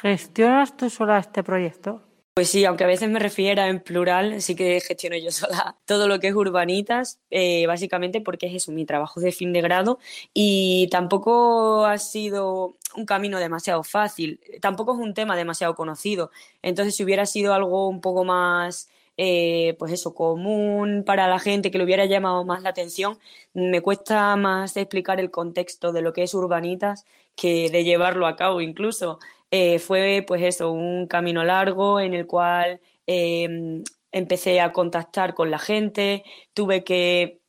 ¿Gestionas 0.00 0.76
tú 0.76 0.90
sola 0.90 1.18
este 1.18 1.42
proyecto? 1.42 2.05
Pues 2.36 2.50
sí, 2.50 2.66
aunque 2.66 2.84
a 2.84 2.86
veces 2.86 3.08
me 3.08 3.18
refiera 3.18 3.68
en 3.68 3.80
plural, 3.80 4.42
sí 4.42 4.54
que 4.54 4.78
gestiono 4.82 5.16
yo 5.16 5.30
sola 5.32 5.78
todo 5.86 6.06
lo 6.06 6.20
que 6.20 6.28
es 6.28 6.34
urbanitas, 6.34 7.18
eh, 7.30 7.66
básicamente 7.66 8.20
porque 8.20 8.46
es 8.46 8.54
eso, 8.56 8.72
mi 8.72 8.84
trabajo 8.84 9.20
de 9.20 9.32
fin 9.32 9.54
de 9.54 9.62
grado 9.62 9.98
y 10.34 10.86
tampoco 10.90 11.86
ha 11.86 11.96
sido 11.96 12.76
un 12.94 13.06
camino 13.06 13.38
demasiado 13.38 13.82
fácil, 13.84 14.38
tampoco 14.60 14.92
es 14.92 14.98
un 14.98 15.14
tema 15.14 15.34
demasiado 15.34 15.74
conocido, 15.74 16.30
entonces 16.60 16.94
si 16.94 17.04
hubiera 17.04 17.24
sido 17.24 17.54
algo 17.54 17.88
un 17.88 18.02
poco 18.02 18.22
más 18.22 18.90
eh, 19.16 19.74
pues 19.78 19.92
eso, 19.92 20.14
común 20.14 21.04
para 21.06 21.28
la 21.28 21.38
gente, 21.38 21.70
que 21.70 21.78
le 21.78 21.84
hubiera 21.84 22.04
llamado 22.04 22.44
más 22.44 22.62
la 22.62 22.68
atención, 22.68 23.18
me 23.54 23.80
cuesta 23.80 24.36
más 24.36 24.76
explicar 24.76 25.20
el 25.20 25.30
contexto 25.30 25.90
de 25.92 26.02
lo 26.02 26.12
que 26.12 26.22
es 26.24 26.34
Urbanitas 26.34 27.06
que 27.34 27.70
de 27.70 27.84
llevarlo 27.84 28.26
a 28.26 28.36
cabo 28.36 28.60
incluso. 28.60 29.18
Eh, 29.50 29.78
fue 29.78 30.24
pues 30.26 30.42
eso, 30.42 30.72
un 30.72 31.06
camino 31.06 31.44
largo 31.44 32.00
en 32.00 32.14
el 32.14 32.26
cual 32.26 32.80
em, 33.06 33.84
empecé 34.12 34.60
a 34.60 34.72
contactar 34.72 35.34
con 35.34 35.50
la 35.50 35.58
gente, 35.58 36.24
tuve 36.52 36.84
que 36.84 37.40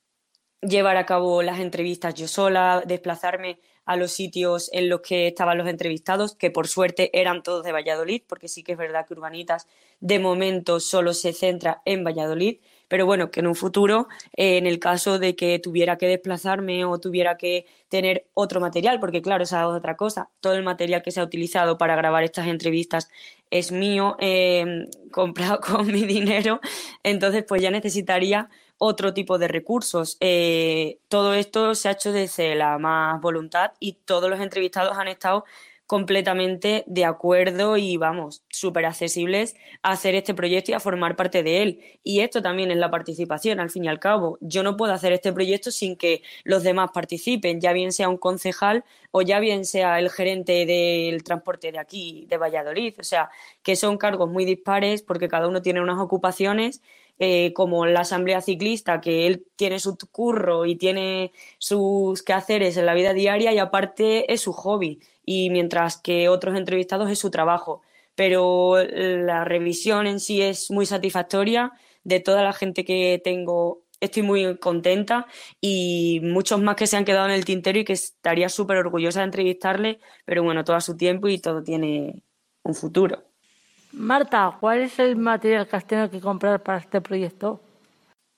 llevar 0.61 0.97
a 0.97 1.05
cabo 1.05 1.41
las 1.43 1.59
entrevistas 1.59 2.13
yo 2.15 2.27
sola, 2.27 2.83
desplazarme 2.85 3.59
a 3.85 3.95
los 3.95 4.11
sitios 4.11 4.69
en 4.73 4.89
los 4.89 5.01
que 5.01 5.27
estaban 5.27 5.57
los 5.57 5.67
entrevistados, 5.67 6.35
que 6.35 6.51
por 6.51 6.67
suerte 6.67 7.09
eran 7.19 7.41
todos 7.41 7.63
de 7.63 7.71
Valladolid, 7.71 8.21
porque 8.27 8.49
sí 8.49 8.63
que 8.63 8.73
es 8.73 8.77
verdad 8.77 9.05
que 9.07 9.13
Urbanitas 9.13 9.67
de 10.01 10.19
momento 10.19 10.79
solo 10.79 11.13
se 11.13 11.33
centra 11.33 11.81
en 11.85 12.03
Valladolid, 12.03 12.59
pero 12.87 13.05
bueno, 13.05 13.31
que 13.31 13.39
en 13.41 13.47
un 13.47 13.55
futuro, 13.55 14.07
eh, 14.35 14.57
en 14.57 14.65
el 14.65 14.79
caso 14.79 15.19
de 15.19 15.35
que 15.35 15.59
tuviera 15.59 15.97
que 15.97 16.07
desplazarme 16.07 16.85
o 16.85 16.99
tuviera 16.99 17.37
que 17.37 17.65
tener 17.89 18.27
otro 18.33 18.59
material, 18.59 18.99
porque 18.99 19.21
claro, 19.21 19.43
esa 19.43 19.61
es 19.61 19.67
otra 19.67 19.97
cosa, 19.97 20.29
todo 20.41 20.53
el 20.53 20.63
material 20.63 21.01
que 21.01 21.11
se 21.11 21.19
ha 21.19 21.23
utilizado 21.23 21.77
para 21.77 21.95
grabar 21.95 22.23
estas 22.23 22.47
entrevistas 22.47 23.09
es 23.51 23.71
mío, 23.71 24.17
eh, 24.19 24.87
comprado 25.11 25.59
con 25.59 25.87
mi 25.87 26.05
dinero, 26.05 26.59
entonces 27.03 27.43
pues 27.47 27.61
ya 27.61 27.71
necesitaría 27.71 28.49
otro 28.77 29.13
tipo 29.13 29.37
de 29.37 29.47
recursos. 29.47 30.17
Eh, 30.19 30.99
todo 31.07 31.33
esto 31.33 31.75
se 31.75 31.89
ha 31.89 31.93
hecho 31.93 32.11
desde 32.11 32.55
la 32.55 32.77
más 32.77 33.19
voluntad 33.21 33.71
y 33.79 33.93
todos 33.93 34.29
los 34.29 34.39
entrevistados 34.39 34.97
han 34.97 35.07
estado 35.07 35.45
completamente 35.87 36.83
de 36.85 37.05
acuerdo 37.05 37.77
y 37.77 37.95
vamos, 37.95 38.43
súper 38.49 38.85
accesibles 38.85 39.55
a 39.81 39.91
hacer 39.93 40.15
este 40.15 40.33
proyecto 40.33 40.71
y 40.71 40.73
a 40.73 40.81
formar 40.81 41.15
parte 41.15 41.43
de 41.43 41.63
él. 41.63 41.79
Y 42.03 42.19
esto 42.19 42.41
también 42.41 42.71
es 42.71 42.77
la 42.77 42.91
participación, 42.91 43.61
al 43.61 43.69
fin 43.69 43.85
y 43.85 43.87
al 43.87 43.99
cabo. 43.99 44.37
Yo 44.41 44.63
no 44.63 44.75
puedo 44.75 44.91
hacer 44.93 45.13
este 45.13 45.31
proyecto 45.31 45.71
sin 45.71 45.95
que 45.95 46.21
los 46.43 46.63
demás 46.63 46.91
participen, 46.93 47.61
ya 47.61 47.71
bien 47.71 47.93
sea 47.93 48.09
un 48.09 48.17
concejal 48.17 48.83
o 49.11 49.21
ya 49.21 49.39
bien 49.39 49.63
sea 49.65 49.97
el 49.99 50.09
gerente 50.09 50.65
del 50.65 51.23
transporte 51.23 51.71
de 51.71 51.79
aquí, 51.79 52.25
de 52.29 52.37
Valladolid. 52.37 52.95
O 52.99 53.03
sea, 53.03 53.29
que 53.63 53.77
son 53.77 53.97
cargos 53.97 54.29
muy 54.29 54.43
dispares 54.43 55.01
porque 55.01 55.29
cada 55.29 55.47
uno 55.47 55.61
tiene 55.61 55.81
unas 55.81 55.99
ocupaciones 55.99 56.81
eh, 57.19 57.53
como 57.53 57.85
la 57.85 58.01
asamblea 58.01 58.41
ciclista, 58.41 59.01
que 59.01 59.25
él 59.25 59.47
tiene 59.55 59.79
su 59.79 59.97
curro 60.11 60.65
y 60.65 60.75
tiene 60.75 61.31
sus 61.59 62.21
quehaceres 62.23 62.77
en 62.77 62.85
la 62.85 62.93
vida 62.93 63.13
diaria 63.13 63.53
y 63.53 63.57
aparte 63.57 64.31
es 64.33 64.41
su 64.41 64.53
hobby 64.53 64.99
y 65.27 65.49
mientras 65.49 65.97
que 65.97 66.29
otros 66.29 66.57
entrevistados 66.57 67.11
es 67.11 67.19
su 67.19 67.29
trabajo. 67.29 67.81
Pero 68.15 68.77
la 68.77 69.43
revisión 69.43 70.07
en 70.07 70.21
sí 70.21 70.41
es 70.41 70.71
muy 70.71 70.85
satisfactoria. 70.85 71.73
De 72.05 72.21
toda 72.21 72.41
la 72.41 72.53
gente 72.53 72.85
que 72.85 73.21
tengo, 73.21 73.83
estoy 73.99 74.23
muy 74.23 74.57
contenta 74.57 75.27
y 75.59 76.21
muchos 76.23 76.61
más 76.61 76.77
que 76.77 76.87
se 76.87 76.95
han 76.95 77.03
quedado 77.03 77.25
en 77.25 77.33
el 77.33 77.43
tintero 77.43 77.77
y 77.77 77.83
que 77.83 77.93
estaría 77.93 78.47
súper 78.47 78.77
orgullosa 78.77 79.19
de 79.19 79.25
entrevistarle, 79.25 79.99
pero 80.23 80.43
bueno, 80.43 80.63
todo 80.63 80.77
a 80.77 80.81
su 80.81 80.95
tiempo 80.95 81.27
y 81.27 81.39
todo 81.39 81.61
tiene 81.61 82.23
un 82.63 82.73
futuro. 82.73 83.21
Marta, 83.91 84.55
¿cuál 84.61 84.79
es 84.79 84.97
el 84.97 85.17
material 85.17 85.67
que 85.67 85.75
has 85.75 85.85
tenido 85.85 86.09
que 86.09 86.21
comprar 86.21 86.63
para 86.63 86.77
este 86.77 87.01
proyecto? 87.01 87.59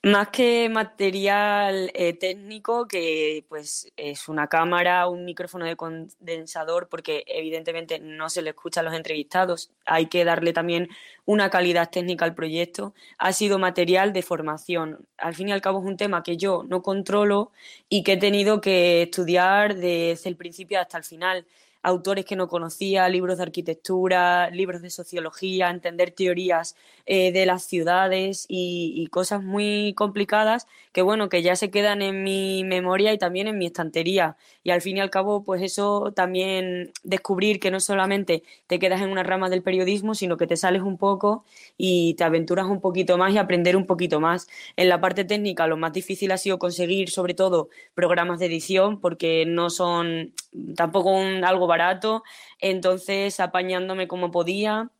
Más 0.04 0.30
que 0.30 0.70
material 0.70 1.92
eh, 1.94 2.14
técnico, 2.14 2.88
que 2.88 3.44
pues 3.50 3.92
es 3.98 4.30
una 4.30 4.48
cámara, 4.48 5.10
un 5.10 5.26
micrófono 5.26 5.66
de 5.66 5.76
condensador, 5.76 6.88
porque 6.88 7.26
evidentemente 7.28 8.00
no 8.00 8.30
se 8.30 8.42
le 8.42 8.52
escucha 8.52 8.80
a 8.80 8.84
los 8.84 8.94
entrevistados, 8.94 9.72
hay 9.86 10.06
que 10.06 10.24
darle 10.24 10.54
también 10.54 10.88
una 11.26 11.50
calidad 11.50 11.90
técnica 11.90 12.24
al 12.24 12.34
proyecto, 12.34 12.94
ha 13.18 13.34
sido 13.34 13.60
material 13.60 14.14
de 14.14 14.22
formación. 14.22 15.06
Al 15.18 15.36
fin 15.36 15.50
y 15.50 15.52
al 15.52 15.60
cabo 15.60 15.80
es 15.80 15.86
un 15.86 15.98
tema 15.98 16.24
que 16.24 16.38
yo 16.38 16.64
no 16.66 16.82
controlo 16.82 17.52
y 17.90 18.04
que 18.04 18.14
he 18.14 18.18
tenido 18.18 18.62
que 18.62 19.02
estudiar 19.02 19.76
desde 19.76 20.30
el 20.30 20.38
principio 20.38 20.80
hasta 20.80 20.98
el 20.98 21.04
final 21.04 21.46
autores 21.82 22.26
que 22.26 22.36
no 22.36 22.48
conocía, 22.48 23.08
libros 23.10 23.38
de 23.38 23.44
arquitectura, 23.44 24.50
libros 24.50 24.82
de 24.82 24.90
sociología, 24.90 25.70
entender 25.70 26.12
teorías 26.12 26.76
eh, 27.06 27.32
de 27.32 27.46
las 27.46 27.64
ciudades 27.64 28.46
y, 28.48 29.08
cosas 29.12 29.42
muy 29.42 29.94
complicadas 29.96 30.68
que 30.92 31.02
bueno, 31.02 31.30
que 31.30 31.42
ya 31.42 31.56
se 31.56 31.72
quedan 31.72 32.02
en 32.02 32.24
mi 32.24 32.64
memoria 32.64 33.14
y 33.14 33.18
también 33.18 33.48
en 33.48 33.58
mi 33.58 33.66
estantería. 33.66 34.38
Y 34.64 34.72
al 34.72 34.82
fin 34.82 34.98
y 34.98 35.00
al 35.00 35.10
cabo, 35.10 35.44
pues 35.44 35.62
eso 35.62 36.12
también 36.16 36.92
descubrir 37.04 37.60
que 37.60 37.72
no 37.72 37.80
solamente 37.80 38.44
te 38.68 38.78
quedas 38.78 39.02
en 39.02 39.10
una 39.10 39.24
rama 39.24 39.50
del 39.50 39.64
periodismo, 39.64 40.14
sino 40.16 40.38
que 40.38 40.48
te 40.48 40.58
sales 40.58 40.82
un 40.82 40.98
poco 40.98 41.46
y 41.78 42.14
te 42.16 42.24
aventuras 42.24 42.68
un 42.68 42.82
poquito 42.82 43.18
más 43.18 43.34
y 43.34 43.38
aprender 43.38 43.76
un 43.76 43.86
poquito 43.86 44.20
más. 44.20 44.48
En 44.76 44.90
la 44.90 45.02
parte 45.02 45.24
técnica, 45.24 45.68
lo 45.68 45.78
más 45.78 45.94
difícil 45.94 46.32
ha 46.32 46.38
sido 46.38 46.60
conseguir, 46.60 47.10
sobre 47.10 47.34
todo, 47.34 47.70
programas 47.96 48.40
de 48.40 48.48
edición, 48.48 49.00
porque 49.00 49.46
no 49.48 49.70
son 49.70 50.34
tampoco 50.76 51.12
un, 51.12 51.44
algo 51.44 51.68
barato. 51.70 52.24
Entonces, 52.60 53.40
apañándome 53.40 54.10
como 54.10 54.32
podía 54.32 54.92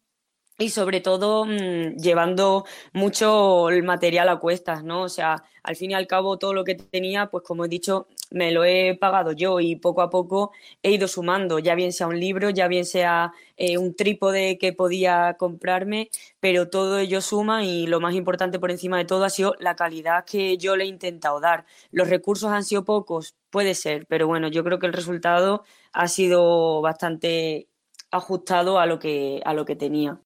y 0.60 0.70
sobre 0.70 1.02
todo 1.02 1.46
mm, 1.46 1.98
llevando 1.98 2.66
mucho 2.94 3.70
el 3.70 3.84
material 3.84 4.30
a 4.30 4.40
cuestas, 4.40 4.84
¿no? 4.84 5.04
O 5.04 5.10
sea, 5.10 5.44
al 5.64 5.76
fin 5.76 5.92
y 5.92 5.94
al 5.96 6.08
cabo 6.08 6.38
todo 6.38 6.54
lo 6.54 6.64
que 6.64 6.76
tenía, 6.76 7.28
pues 7.28 7.44
como 7.44 7.66
he 7.66 7.70
dicho, 7.70 8.08
me 8.30 8.52
lo 8.52 8.64
he 8.64 8.96
pagado 8.96 9.32
yo 9.32 9.60
y 9.60 9.76
poco 9.76 10.02
a 10.02 10.10
poco 10.10 10.52
he 10.84 10.92
ido 10.92 11.08
sumando, 11.08 11.60
ya 11.60 11.76
bien 11.76 11.94
sea 11.94 12.08
un 12.08 12.20
libro, 12.20 12.50
ya 12.50 12.68
bien 12.68 12.86
sea 12.86 13.34
eh, 13.58 13.78
un 13.78 13.96
trípode 13.96 14.58
que 14.58 14.74
podía 14.74 15.36
comprarme, 15.38 16.10
pero 16.40 16.70
todo 16.70 17.00
ello 17.00 17.22
suma 17.22 17.64
y 17.64 17.88
lo 17.88 18.00
más 18.00 18.16
importante 18.16 18.60
por 18.60 18.72
encima 18.72 18.98
de 18.98 19.06
todo 19.06 19.24
ha 19.24 19.30
sido 19.30 19.56
la 19.60 19.76
calidad 19.76 20.26
que 20.26 20.58
yo 20.58 20.76
le 20.76 20.86
he 20.86 20.88
intentado 20.88 21.40
dar. 21.40 21.66
Los 21.92 22.10
recursos 22.10 22.52
han 22.52 22.64
sido 22.64 22.86
pocos, 22.86 23.36
puede 23.50 23.76
ser, 23.76 24.06
pero 24.08 24.28
bueno, 24.28 24.48
yo 24.48 24.64
creo 24.64 24.80
que 24.80 24.88
el 24.88 24.94
resultado 24.94 25.64
ha 25.92 26.08
sido 26.08 26.82
bastante 26.82 27.68
ajustado 28.12 28.80
a 28.80 28.86
lo 28.86 29.00
que, 29.00 29.42
a 29.46 29.54
lo 29.54 29.66
que 29.66 29.76
tenía. 29.76 30.20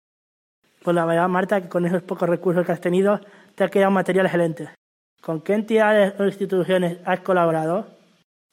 Pues 0.83 0.95
la 0.95 1.05
verdad, 1.05 1.29
Marta, 1.29 1.62
que 1.62 1.69
con 1.69 1.86
esos 1.86 2.03
pocos 2.03 2.27
recursos 2.27 2.65
que 2.65 2.74
has 2.74 2.81
tenido, 2.81 3.22
te 3.55 3.63
ha 3.63 3.69
quedado 3.69 3.91
material 3.91 4.25
excelente. 4.25 4.69
¿Con 5.24 5.39
qué 5.39 5.53
entidades 5.53 6.20
o 6.20 6.25
instituciones 6.25 6.98
has 7.06 7.22
colaborado? 7.22 7.88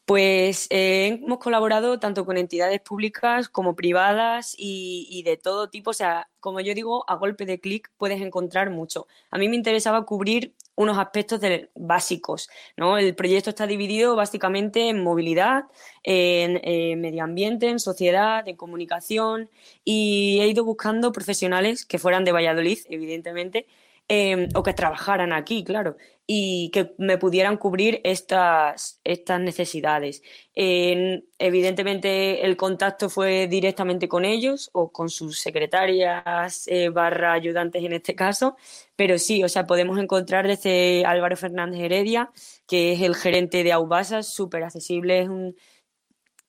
Pues 0.04 0.68
eh, 0.70 1.18
hemos 1.20 1.38
colaborado 1.38 1.98
tanto 1.98 2.24
con 2.24 2.36
entidades 2.36 2.80
públicas 2.80 3.48
como 3.48 3.74
privadas 3.74 4.54
y, 4.56 5.22
de 5.24 5.36
todo 5.36 5.68
tipo. 5.68 5.90
O 5.90 5.94
sea, 5.94 6.28
como 6.38 6.60
yo 6.60 6.72
digo, 6.72 7.04
a 7.10 7.16
golpe 7.16 7.44
de 7.44 7.58
clic 7.58 7.90
puedes 7.96 8.20
encontrar 8.20 8.70
mucho. 8.70 9.08
A 9.32 9.38
mí 9.38 9.48
me 9.48 9.56
interesaba 9.56 10.06
cubrir 10.06 10.54
unos 10.76 10.96
aspectos 10.96 11.40
básicos. 11.74 12.48
¿no? 12.76 12.98
El 12.98 13.16
proyecto 13.16 13.50
está 13.50 13.66
dividido 13.66 14.14
básicamente 14.14 14.88
en 14.88 15.02
movilidad, 15.02 15.64
en 16.04 17.00
medio 17.00 17.24
ambiente, 17.24 17.68
en 17.68 17.80
sociedad, 17.80 18.46
en 18.46 18.56
comunicación 18.56 19.50
y 19.84 20.38
he 20.40 20.46
ido 20.46 20.64
buscando 20.64 21.10
profesionales 21.10 21.84
que 21.84 21.98
fueran 21.98 22.24
de 22.24 22.32
Valladolid, 22.32 22.78
evidentemente, 22.88 23.66
em, 24.10 24.48
o 24.54 24.62
que 24.62 24.74
trabajaran 24.74 25.32
aquí, 25.32 25.62
claro 25.64 25.96
y 26.32 26.70
que 26.70 26.94
me 26.96 27.18
pudieran 27.18 27.56
cubrir 27.56 28.00
estas, 28.04 29.00
estas 29.02 29.40
necesidades. 29.40 30.22
evidentemente 30.54 32.44
el 32.46 32.56
contacto 32.56 33.08
fue 33.10 33.48
directamente 33.48 34.06
con 34.06 34.24
ellos 34.24 34.70
o 34.72 34.92
con 34.92 35.08
sus 35.10 35.40
secretarias 35.40 36.68
eh, 36.68 36.88
barra 36.90 37.32
ayudantes 37.32 37.82
en 37.82 37.94
este 37.94 38.14
caso, 38.14 38.56
pero 38.94 39.18
sí, 39.18 39.42
o 39.42 39.48
sea, 39.48 39.66
podemos 39.66 39.98
encontrar 39.98 40.46
desde 40.46 41.04
Álvaro 41.04 41.36
Fernández 41.36 41.80
Heredia, 41.80 42.30
que 42.68 42.92
es 42.92 43.02
el 43.02 43.16
gerente 43.16 43.64
de 43.64 43.72
Aubasa, 43.72 44.22
súper 44.22 44.62
accesible, 44.62 45.22
es 45.22 45.28
un 45.28 45.56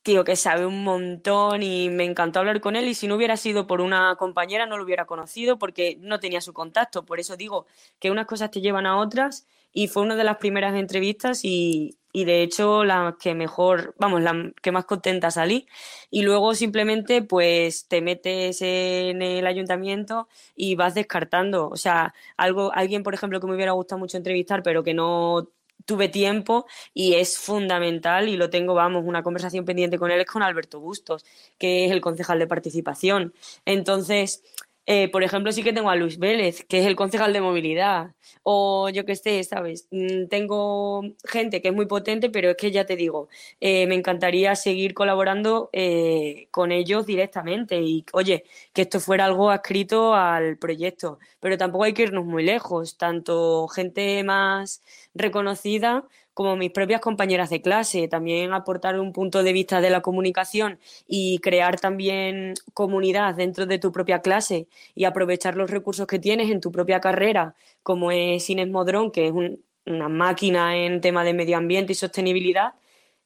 tío 0.03 0.23
que 0.23 0.35
sabe 0.35 0.65
un 0.65 0.83
montón 0.83 1.63
y 1.63 1.89
me 1.89 2.05
encantó 2.05 2.39
hablar 2.39 2.61
con 2.61 2.75
él 2.75 2.87
y 2.87 2.95
si 2.95 3.07
no 3.07 3.15
hubiera 3.15 3.37
sido 3.37 3.67
por 3.67 3.81
una 3.81 4.15
compañera 4.17 4.65
no 4.65 4.77
lo 4.77 4.83
hubiera 4.83 5.05
conocido 5.05 5.57
porque 5.59 5.97
no 6.01 6.19
tenía 6.19 6.41
su 6.41 6.53
contacto. 6.53 7.05
Por 7.05 7.19
eso 7.19 7.37
digo 7.37 7.67
que 7.99 8.11
unas 8.11 8.25
cosas 8.25 8.51
te 8.51 8.61
llevan 8.61 8.85
a 8.85 8.97
otras 8.97 9.47
y 9.73 9.87
fue 9.87 10.03
una 10.03 10.15
de 10.15 10.23
las 10.23 10.37
primeras 10.37 10.75
entrevistas 10.75 11.45
y, 11.45 11.97
y 12.13 12.25
de 12.25 12.41
hecho 12.43 12.83
la 12.83 13.15
que 13.19 13.35
mejor, 13.35 13.95
vamos, 13.97 14.21
la 14.21 14.51
que 14.61 14.71
más 14.71 14.85
contenta 14.85 15.31
salí. 15.31 15.67
Y 16.09 16.23
luego 16.23 16.55
simplemente 16.55 17.21
pues 17.21 17.87
te 17.87 18.01
metes 18.01 18.61
en 18.61 19.21
el 19.21 19.47
ayuntamiento 19.47 20.27
y 20.55 20.75
vas 20.75 20.95
descartando. 20.95 21.69
O 21.69 21.77
sea, 21.77 22.13
algo, 22.37 22.71
alguien, 22.73 23.03
por 23.03 23.13
ejemplo, 23.13 23.39
que 23.39 23.47
me 23.47 23.55
hubiera 23.55 23.71
gustado 23.73 23.99
mucho 23.99 24.17
entrevistar, 24.17 24.63
pero 24.63 24.83
que 24.83 24.93
no 24.93 25.47
tuve 25.85 26.09
tiempo 26.09 26.65
y 26.93 27.15
es 27.15 27.37
fundamental 27.37 28.29
y 28.29 28.37
lo 28.37 28.49
tengo, 28.49 28.73
vamos, 28.73 29.03
una 29.05 29.23
conversación 29.23 29.65
pendiente 29.65 29.97
con 29.97 30.11
él 30.11 30.21
es 30.21 30.27
con 30.27 30.43
Alberto 30.43 30.79
Bustos, 30.79 31.25
que 31.57 31.85
es 31.85 31.91
el 31.91 32.01
concejal 32.01 32.39
de 32.39 32.47
participación. 32.47 33.33
Entonces, 33.65 34.43
eh, 34.93 35.08
por 35.08 35.23
ejemplo, 35.23 35.54
sí 35.54 35.63
que 35.63 35.71
tengo 35.71 35.89
a 35.89 35.95
Luis 35.95 36.19
Vélez, 36.19 36.65
que 36.65 36.80
es 36.80 36.86
el 36.86 36.97
concejal 36.97 37.32
de 37.32 37.39
movilidad, 37.39 38.12
o 38.43 38.89
yo 38.89 39.06
que 39.06 39.15
sé, 39.15 39.41
¿sabes? 39.45 39.88
Mm, 39.89 40.27
tengo 40.27 41.01
gente 41.23 41.62
que 41.62 41.69
es 41.69 41.73
muy 41.73 41.86
potente, 41.86 42.30
pero 42.30 42.49
es 42.49 42.58
que 42.58 42.71
ya 42.71 42.86
te 42.86 42.97
digo, 42.97 43.30
eh, 43.62 43.88
me 43.88 43.95
encantaría 43.95 44.54
seguir 44.58 44.93
colaborando 44.93 45.69
eh, 45.71 46.49
con 46.51 46.73
ellos 46.73 47.06
directamente. 47.06 47.80
Y, 47.82 48.06
oye, 48.12 48.43
que 48.73 48.82
esto 48.82 48.99
fuera 48.99 49.23
algo 49.23 49.49
adscrito 49.49 50.13
al 50.13 50.58
proyecto, 50.58 51.19
pero 51.39 51.58
tampoco 51.58 51.86
hay 51.86 51.93
que 51.93 52.04
irnos 52.04 52.25
muy 52.25 52.43
lejos, 52.43 52.97
tanto 52.97 53.69
gente 53.69 54.21
más 54.25 54.82
reconocida 55.13 56.04
como 56.33 56.55
mis 56.55 56.71
propias 56.71 57.01
compañeras 57.01 57.49
de 57.49 57.61
clase, 57.61 58.07
también 58.07 58.53
aportar 58.53 58.99
un 58.99 59.13
punto 59.13 59.43
de 59.43 59.53
vista 59.53 59.81
de 59.81 59.89
la 59.89 60.01
comunicación 60.01 60.79
y 61.07 61.39
crear 61.39 61.79
también 61.79 62.53
comunidad 62.73 63.35
dentro 63.35 63.65
de 63.65 63.79
tu 63.79 63.91
propia 63.91 64.21
clase 64.21 64.67
y 64.95 65.05
aprovechar 65.05 65.55
los 65.55 65.69
recursos 65.69 66.07
que 66.07 66.19
tienes 66.19 66.49
en 66.51 66.61
tu 66.61 66.71
propia 66.71 67.01
carrera, 67.01 67.55
como 67.83 68.11
es 68.11 68.49
Inés 68.49 68.69
Modrón, 68.69 69.11
que 69.11 69.27
es 69.27 69.33
una 69.85 70.09
máquina 70.09 70.77
en 70.77 71.01
tema 71.01 71.23
de 71.23 71.33
medio 71.33 71.57
ambiente 71.57 71.93
y 71.93 71.95
sostenibilidad, 71.95 72.73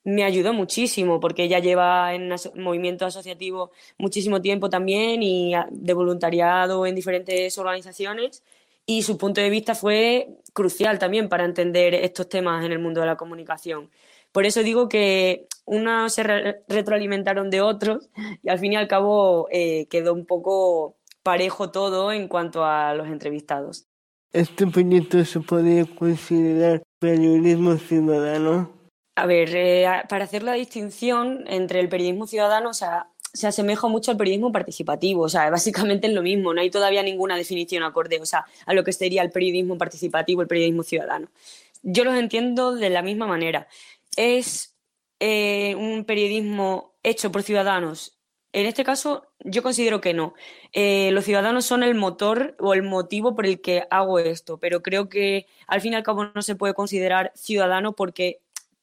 me 0.05 0.23
ayudó 0.23 0.53
muchísimo 0.53 1.19
porque 1.19 1.43
ella 1.43 1.59
lleva 1.59 2.13
en 2.13 2.29
movimiento 2.55 3.05
asociativo 3.05 3.71
muchísimo 3.97 4.41
tiempo 4.41 4.69
también 4.69 5.23
y 5.23 5.53
de 5.71 5.93
voluntariado 5.93 6.85
en 6.85 6.95
diferentes 6.95 7.57
organizaciones 7.57 8.43
y 8.85 9.03
su 9.03 9.17
punto 9.17 9.41
de 9.41 9.49
vista 9.49 9.75
fue 9.75 10.29
crucial 10.53 10.99
también 10.99 11.29
para 11.29 11.45
entender 11.45 11.93
estos 11.93 12.29
temas 12.29 12.63
en 12.63 12.71
el 12.71 12.79
mundo 12.79 13.01
de 13.01 13.07
la 13.07 13.17
comunicación. 13.17 13.89
Por 14.31 14.45
eso 14.45 14.63
digo 14.63 14.89
que 14.89 15.47
unos 15.65 16.13
se 16.13 16.23
retroalimentaron 16.67 17.49
de 17.49 17.61
otros 17.61 18.09
y 18.43 18.49
al 18.49 18.59
fin 18.59 18.73
y 18.73 18.75
al 18.75 18.87
cabo 18.87 19.47
eh, 19.51 19.87
quedó 19.89 20.13
un 20.13 20.25
poco 20.25 20.97
parejo 21.23 21.71
todo 21.71 22.11
en 22.11 22.27
cuanto 22.27 22.63
a 22.63 22.93
los 22.93 23.07
entrevistados. 23.07 23.87
¿Este 24.31 24.67
proyecto 24.67 25.23
se 25.23 25.39
podría 25.39 25.85
considerar 25.85 26.83
periodismo 26.99 27.77
ciudadano? 27.77 28.71
A 29.15 29.25
ver, 29.25 29.55
eh, 29.55 29.87
para 30.09 30.25
hacer 30.25 30.43
la 30.43 30.53
distinción 30.53 31.45
entre 31.47 31.79
el 31.79 31.87
periodismo 31.87 32.27
ciudadano, 32.27 32.69
o 32.69 32.73
sea, 32.73 33.07
se 33.35 33.47
asemeja 33.47 33.87
mucho 33.87 34.11
al 34.11 34.17
periodismo 34.17 34.51
participativo, 34.51 35.23
o 35.23 35.29
sea, 35.29 35.49
básicamente 35.49 36.07
es 36.07 36.13
lo 36.13 36.21
mismo, 36.21 36.53
no 36.53 36.61
hay 36.61 36.69
todavía 36.69 37.03
ninguna 37.03 37.35
definición 37.35 37.83
acorde, 37.83 38.19
o 38.21 38.25
sea, 38.25 38.45
a 38.65 38.73
lo 38.73 38.83
que 38.83 38.93
sería 38.93 39.21
el 39.21 39.31
periodismo 39.31 39.77
participativo, 39.77 40.41
el 40.41 40.47
periodismo 40.47 40.83
ciudadano. 40.83 41.27
Yo 41.83 42.03
los 42.03 42.15
entiendo 42.15 42.73
de 42.73 42.89
la 42.89 43.03
misma 43.03 43.27
manera. 43.27 43.67
Es 44.17 44.75
eh, 45.19 45.75
un 45.75 46.05
periodismo 46.05 46.95
hecho 47.03 47.31
por 47.31 47.43
ciudadanos. 47.43 48.17
En 48.53 48.65
este 48.65 48.83
caso, 48.83 49.27
yo 49.39 49.61
considero 49.61 50.01
que 50.01 50.13
no. 50.13 50.33
Eh, 50.71 51.11
los 51.11 51.25
ciudadanos 51.25 51.65
son 51.65 51.83
el 51.83 51.93
motor 51.93 52.55
o 52.59 52.73
el 52.73 52.83
motivo 52.83 53.35
por 53.35 53.45
el 53.45 53.61
que 53.61 53.85
hago 53.91 54.17
esto, 54.17 54.57
pero 54.57 54.81
creo 54.81 55.09
que 55.09 55.45
al 55.67 55.81
fin 55.81 55.93
y 55.93 55.95
al 55.97 56.03
cabo 56.03 56.25
no 56.33 56.41
se 56.41 56.55
puede 56.55 56.73
considerar 56.73 57.31
ciudadano 57.35 57.93
porque 57.93 58.39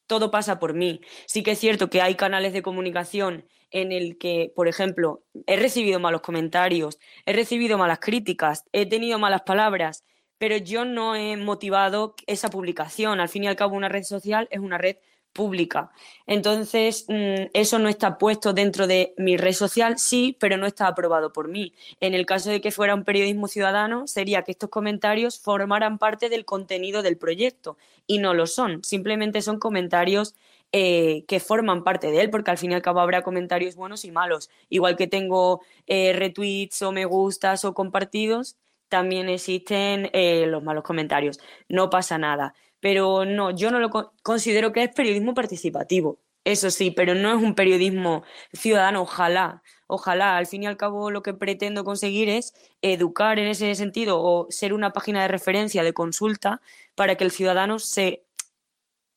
todo 0.06 0.30
pasa 0.30 0.58
por 0.58 0.74
mí. 0.74 1.00
Sí 1.26 1.42
que 1.42 1.52
es 1.52 1.58
cierto 1.58 1.90
que 1.90 2.02
hay 2.02 2.14
canales 2.16 2.52
de 2.52 2.62
comunicación 2.62 3.46
en 3.72 3.90
el 3.92 4.18
que, 4.18 4.52
por 4.54 4.68
ejemplo, 4.68 5.22
he 5.46 5.56
recibido 5.56 5.98
malos 5.98 6.20
comentarios, 6.20 6.98
he 7.26 7.32
recibido 7.32 7.78
malas 7.78 7.98
críticas, 8.00 8.64
he 8.72 8.86
tenido 8.86 9.18
malas 9.18 9.42
palabras, 9.42 10.04
pero 10.38 10.56
yo 10.56 10.84
no 10.84 11.16
he 11.16 11.36
motivado 11.36 12.14
esa 12.26 12.50
publicación. 12.50 13.20
Al 13.20 13.28
fin 13.28 13.44
y 13.44 13.48
al 13.48 13.56
cabo, 13.56 13.76
una 13.76 13.88
red 13.88 14.02
social 14.04 14.48
es 14.50 14.60
una 14.60 14.78
red 14.78 14.96
pública. 15.32 15.90
Entonces, 16.26 17.06
mm, 17.08 17.50
eso 17.54 17.78
no 17.78 17.88
está 17.88 18.18
puesto 18.18 18.52
dentro 18.52 18.86
de 18.86 19.14
mi 19.16 19.36
red 19.36 19.52
social, 19.52 19.98
sí, 19.98 20.36
pero 20.38 20.56
no 20.56 20.66
está 20.66 20.86
aprobado 20.86 21.32
por 21.32 21.48
mí. 21.48 21.74
En 22.00 22.14
el 22.14 22.26
caso 22.26 22.50
de 22.50 22.60
que 22.60 22.70
fuera 22.70 22.94
un 22.94 23.04
periodismo 23.04 23.48
ciudadano, 23.48 24.06
sería 24.06 24.42
que 24.42 24.52
estos 24.52 24.70
comentarios 24.70 25.38
formaran 25.40 25.98
parte 25.98 26.28
del 26.28 26.44
contenido 26.44 27.02
del 27.02 27.16
proyecto 27.16 27.78
y 28.06 28.18
no 28.18 28.34
lo 28.34 28.46
son, 28.46 28.84
simplemente 28.84 29.42
son 29.42 29.58
comentarios 29.58 30.34
eh, 30.72 31.24
que 31.28 31.38
forman 31.38 31.84
parte 31.84 32.10
de 32.10 32.22
él, 32.22 32.30
porque 32.30 32.50
al 32.50 32.58
fin 32.58 32.72
y 32.72 32.74
al 32.74 32.82
cabo 32.82 33.00
habrá 33.00 33.22
comentarios 33.22 33.76
buenos 33.76 34.04
y 34.06 34.10
malos. 34.10 34.48
Igual 34.70 34.96
que 34.96 35.06
tengo 35.06 35.60
eh, 35.86 36.14
retweets 36.14 36.80
o 36.82 36.92
me 36.92 37.04
gustas 37.04 37.64
o 37.66 37.74
compartidos, 37.74 38.56
también 38.88 39.28
existen 39.28 40.10
eh, 40.12 40.46
los 40.46 40.62
malos 40.62 40.84
comentarios. 40.84 41.40
No 41.68 41.90
pasa 41.90 42.18
nada. 42.18 42.54
Pero 42.80 43.24
no, 43.24 43.50
yo 43.50 43.70
no 43.70 43.78
lo 43.78 43.90
considero 44.22 44.72
que 44.72 44.82
es 44.82 44.94
periodismo 44.94 45.34
participativo. 45.34 46.18
Eso 46.44 46.70
sí, 46.70 46.90
pero 46.90 47.14
no 47.14 47.36
es 47.36 47.42
un 47.42 47.54
periodismo 47.54 48.24
ciudadano, 48.52 49.02
ojalá. 49.02 49.62
Ojalá, 49.86 50.36
al 50.36 50.46
fin 50.46 50.62
y 50.62 50.66
al 50.66 50.76
cabo 50.76 51.10
lo 51.10 51.22
que 51.22 51.34
pretendo 51.34 51.84
conseguir 51.84 52.28
es 52.28 52.54
educar 52.80 53.38
en 53.38 53.46
ese 53.46 53.74
sentido 53.74 54.20
o 54.20 54.46
ser 54.50 54.72
una 54.72 54.92
página 54.92 55.22
de 55.22 55.28
referencia, 55.28 55.82
de 55.84 55.92
consulta, 55.92 56.60
para 56.94 57.16
que 57.16 57.24
el 57.24 57.30
ciudadano 57.30 57.78
se 57.78 58.24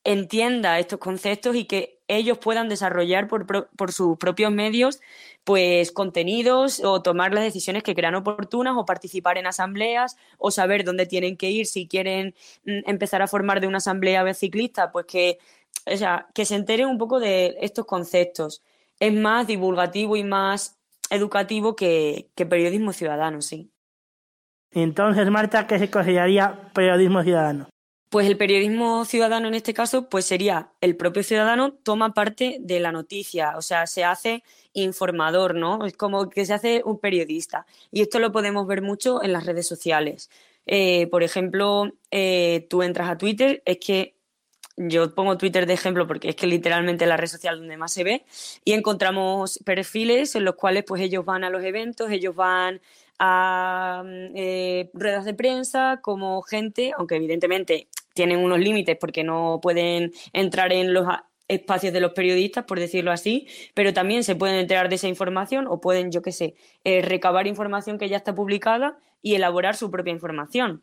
entienda 0.05 0.79
estos 0.79 0.99
conceptos 0.99 1.55
y 1.55 1.65
que 1.65 1.99
ellos 2.07 2.37
puedan 2.37 2.69
desarrollar 2.69 3.27
por, 3.27 3.45
por, 3.45 3.91
sus 3.91 4.17
propios 4.17 4.51
medios 4.51 5.01
pues 5.43 5.91
contenidos 5.91 6.79
o 6.83 7.01
tomar 7.01 7.33
las 7.33 7.43
decisiones 7.43 7.83
que 7.83 7.95
crean 7.95 8.15
oportunas 8.15 8.75
o 8.77 8.85
participar 8.85 9.37
en 9.39 9.47
asambleas 9.47 10.15
o 10.37 10.51
saber 10.51 10.83
dónde 10.85 11.07
tienen 11.07 11.35
que 11.35 11.49
ir 11.49 11.65
si 11.65 11.87
quieren 11.87 12.35
mm, 12.65 12.87
empezar 12.89 13.23
a 13.23 13.27
formar 13.27 13.59
de 13.59 13.67
una 13.67 13.79
asamblea 13.79 14.31
ciclista 14.35 14.91
pues 14.91 15.07
que 15.07 15.39
o 15.91 15.97
sea, 15.97 16.27
que 16.33 16.45
se 16.45 16.55
enteren 16.55 16.87
un 16.87 16.97
poco 16.97 17.19
de 17.19 17.57
estos 17.61 17.85
conceptos. 17.85 18.63
Es 18.99 19.13
más 19.13 19.45
divulgativo 19.45 20.15
y 20.15 20.23
más 20.23 20.79
educativo 21.09 21.75
que, 21.75 22.29
que 22.35 22.45
periodismo 22.45 22.93
ciudadano 22.93 23.41
sí. 23.41 23.71
Entonces 24.71 25.29
Marta 25.29 25.67
qué 25.67 25.77
se 25.79 25.91
consideraría 25.91 26.71
periodismo 26.73 27.23
ciudadano 27.23 27.67
pues 28.15 28.27
el 28.27 28.37
periodismo 28.37 29.03
ciudadano 29.03 29.49
en 29.49 29.55
este 29.55 29.73
caso, 29.73 30.07
pues 30.07 30.23
sería 30.23 30.69
el 30.79 30.95
propio 30.95 31.21
ciudadano 31.21 31.73
toma 31.73 32.13
parte 32.13 32.59
de 32.61 32.79
la 32.79 32.93
noticia, 32.93 33.57
o 33.57 33.61
sea, 33.61 33.87
se 33.87 34.05
hace 34.05 34.41
informador, 34.71 35.53
¿no? 35.53 35.85
Es 35.85 35.97
como 35.97 36.29
que 36.29 36.45
se 36.45 36.53
hace 36.53 36.81
un 36.85 36.97
periodista. 36.97 37.65
Y 37.91 38.01
esto 38.01 38.19
lo 38.19 38.31
podemos 38.31 38.67
ver 38.67 38.81
mucho 38.81 39.21
en 39.21 39.33
las 39.33 39.45
redes 39.45 39.67
sociales. 39.67 40.29
Eh, 40.65 41.07
por 41.07 41.23
ejemplo, 41.23 41.91
eh, 42.09 42.65
tú 42.69 42.83
entras 42.83 43.09
a 43.09 43.17
Twitter, 43.17 43.61
es 43.65 43.79
que 43.85 44.15
yo 44.77 45.13
pongo 45.13 45.37
Twitter 45.37 45.65
de 45.65 45.73
ejemplo 45.73 46.07
porque 46.07 46.29
es 46.29 46.37
que 46.37 46.47
literalmente 46.47 47.03
es 47.03 47.09
la 47.09 47.17
red 47.17 47.27
social 47.27 47.57
donde 47.57 47.75
más 47.75 47.91
se 47.91 48.05
ve 48.05 48.23
y 48.63 48.71
encontramos 48.71 49.59
perfiles 49.65 50.35
en 50.35 50.45
los 50.45 50.55
cuales 50.55 50.85
pues 50.87 51.01
ellos 51.01 51.25
van 51.25 51.43
a 51.43 51.49
los 51.49 51.65
eventos, 51.65 52.09
ellos 52.11 52.33
van 52.33 52.79
a 53.19 54.03
eh, 54.35 54.89
ruedas 54.93 55.25
de 55.25 55.33
prensa 55.33 55.99
como 56.01 56.41
gente, 56.43 56.93
aunque 56.97 57.15
evidentemente 57.17 57.89
tienen 58.15 58.39
unos 58.39 58.59
límites 58.59 58.97
porque 58.99 59.23
no 59.23 59.59
pueden 59.61 60.13
entrar 60.33 60.73
en 60.73 60.93
los 60.93 61.05
espacios 61.47 61.93
de 61.93 61.99
los 61.99 62.13
periodistas, 62.13 62.63
por 62.63 62.79
decirlo 62.79 63.11
así, 63.11 63.47
pero 63.75 63.93
también 63.93 64.23
se 64.23 64.35
pueden 64.35 64.55
enterar 64.55 64.89
de 64.89 64.95
esa 64.95 65.07
información 65.07 65.67
o 65.67 65.79
pueden, 65.79 66.11
yo 66.11 66.23
qué 66.23 66.31
sé, 66.31 66.55
eh, 66.83 67.03
recabar 67.03 67.45
información 67.45 67.99
que 67.99 68.09
ya 68.09 68.17
está 68.17 68.33
publicada 68.33 68.97
y 69.21 69.35
elaborar 69.35 69.75
su 69.75 69.91
propia 69.91 70.13
información. 70.13 70.81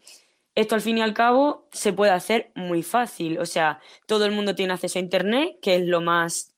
Esto 0.54 0.74
al 0.74 0.82
fin 0.82 0.98
y 0.98 1.02
al 1.02 1.14
cabo 1.14 1.66
se 1.72 1.92
puede 1.92 2.12
hacer 2.12 2.52
muy 2.54 2.82
fácil, 2.82 3.38
o 3.38 3.46
sea, 3.46 3.80
todo 4.06 4.26
el 4.26 4.32
mundo 4.32 4.54
tiene 4.54 4.74
acceso 4.74 4.98
a 4.98 5.02
Internet, 5.02 5.56
que 5.62 5.76
es 5.76 5.86
lo 5.86 6.02
más 6.02 6.54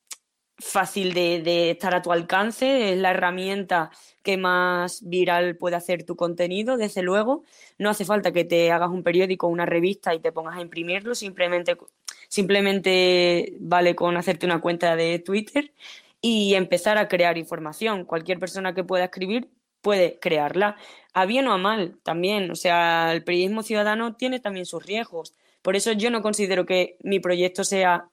fácil 0.58 1.14
de, 1.14 1.40
de 1.40 1.70
estar 1.70 1.94
a 1.94 2.02
tu 2.02 2.12
alcance, 2.12 2.92
es 2.92 2.98
la 2.98 3.12
herramienta 3.12 3.90
que 4.24 4.36
más 4.38 5.08
viral 5.08 5.56
puede 5.56 5.76
hacer 5.76 6.04
tu 6.04 6.16
contenido, 6.16 6.76
desde 6.76 7.02
luego. 7.02 7.44
No 7.78 7.90
hace 7.90 8.04
falta 8.04 8.32
que 8.32 8.44
te 8.44 8.72
hagas 8.72 8.90
un 8.90 9.04
periódico 9.04 9.46
una 9.46 9.66
revista 9.66 10.14
y 10.14 10.20
te 10.20 10.32
pongas 10.32 10.56
a 10.56 10.62
imprimirlo, 10.62 11.14
simplemente, 11.14 11.76
simplemente 12.28 13.54
vale 13.60 13.94
con 13.94 14.16
hacerte 14.16 14.46
una 14.46 14.60
cuenta 14.60 14.96
de 14.96 15.18
Twitter 15.20 15.72
y 16.20 16.54
empezar 16.54 16.98
a 16.98 17.06
crear 17.06 17.38
información. 17.38 18.04
Cualquier 18.04 18.38
persona 18.40 18.74
que 18.74 18.82
pueda 18.82 19.04
escribir 19.04 19.50
puede 19.82 20.18
crearla, 20.18 20.76
a 21.12 21.26
bien 21.26 21.46
o 21.46 21.52
a 21.52 21.58
mal 21.58 21.98
también. 22.02 22.50
O 22.50 22.56
sea, 22.56 23.12
el 23.12 23.22
periodismo 23.24 23.62
ciudadano 23.62 24.16
tiene 24.16 24.40
también 24.40 24.64
sus 24.64 24.84
riesgos. 24.84 25.34
Por 25.62 25.76
eso 25.76 25.92
yo 25.92 26.10
no 26.10 26.22
considero 26.22 26.64
que 26.66 26.96
mi 27.02 27.20
proyecto 27.20 27.62
sea 27.62 28.08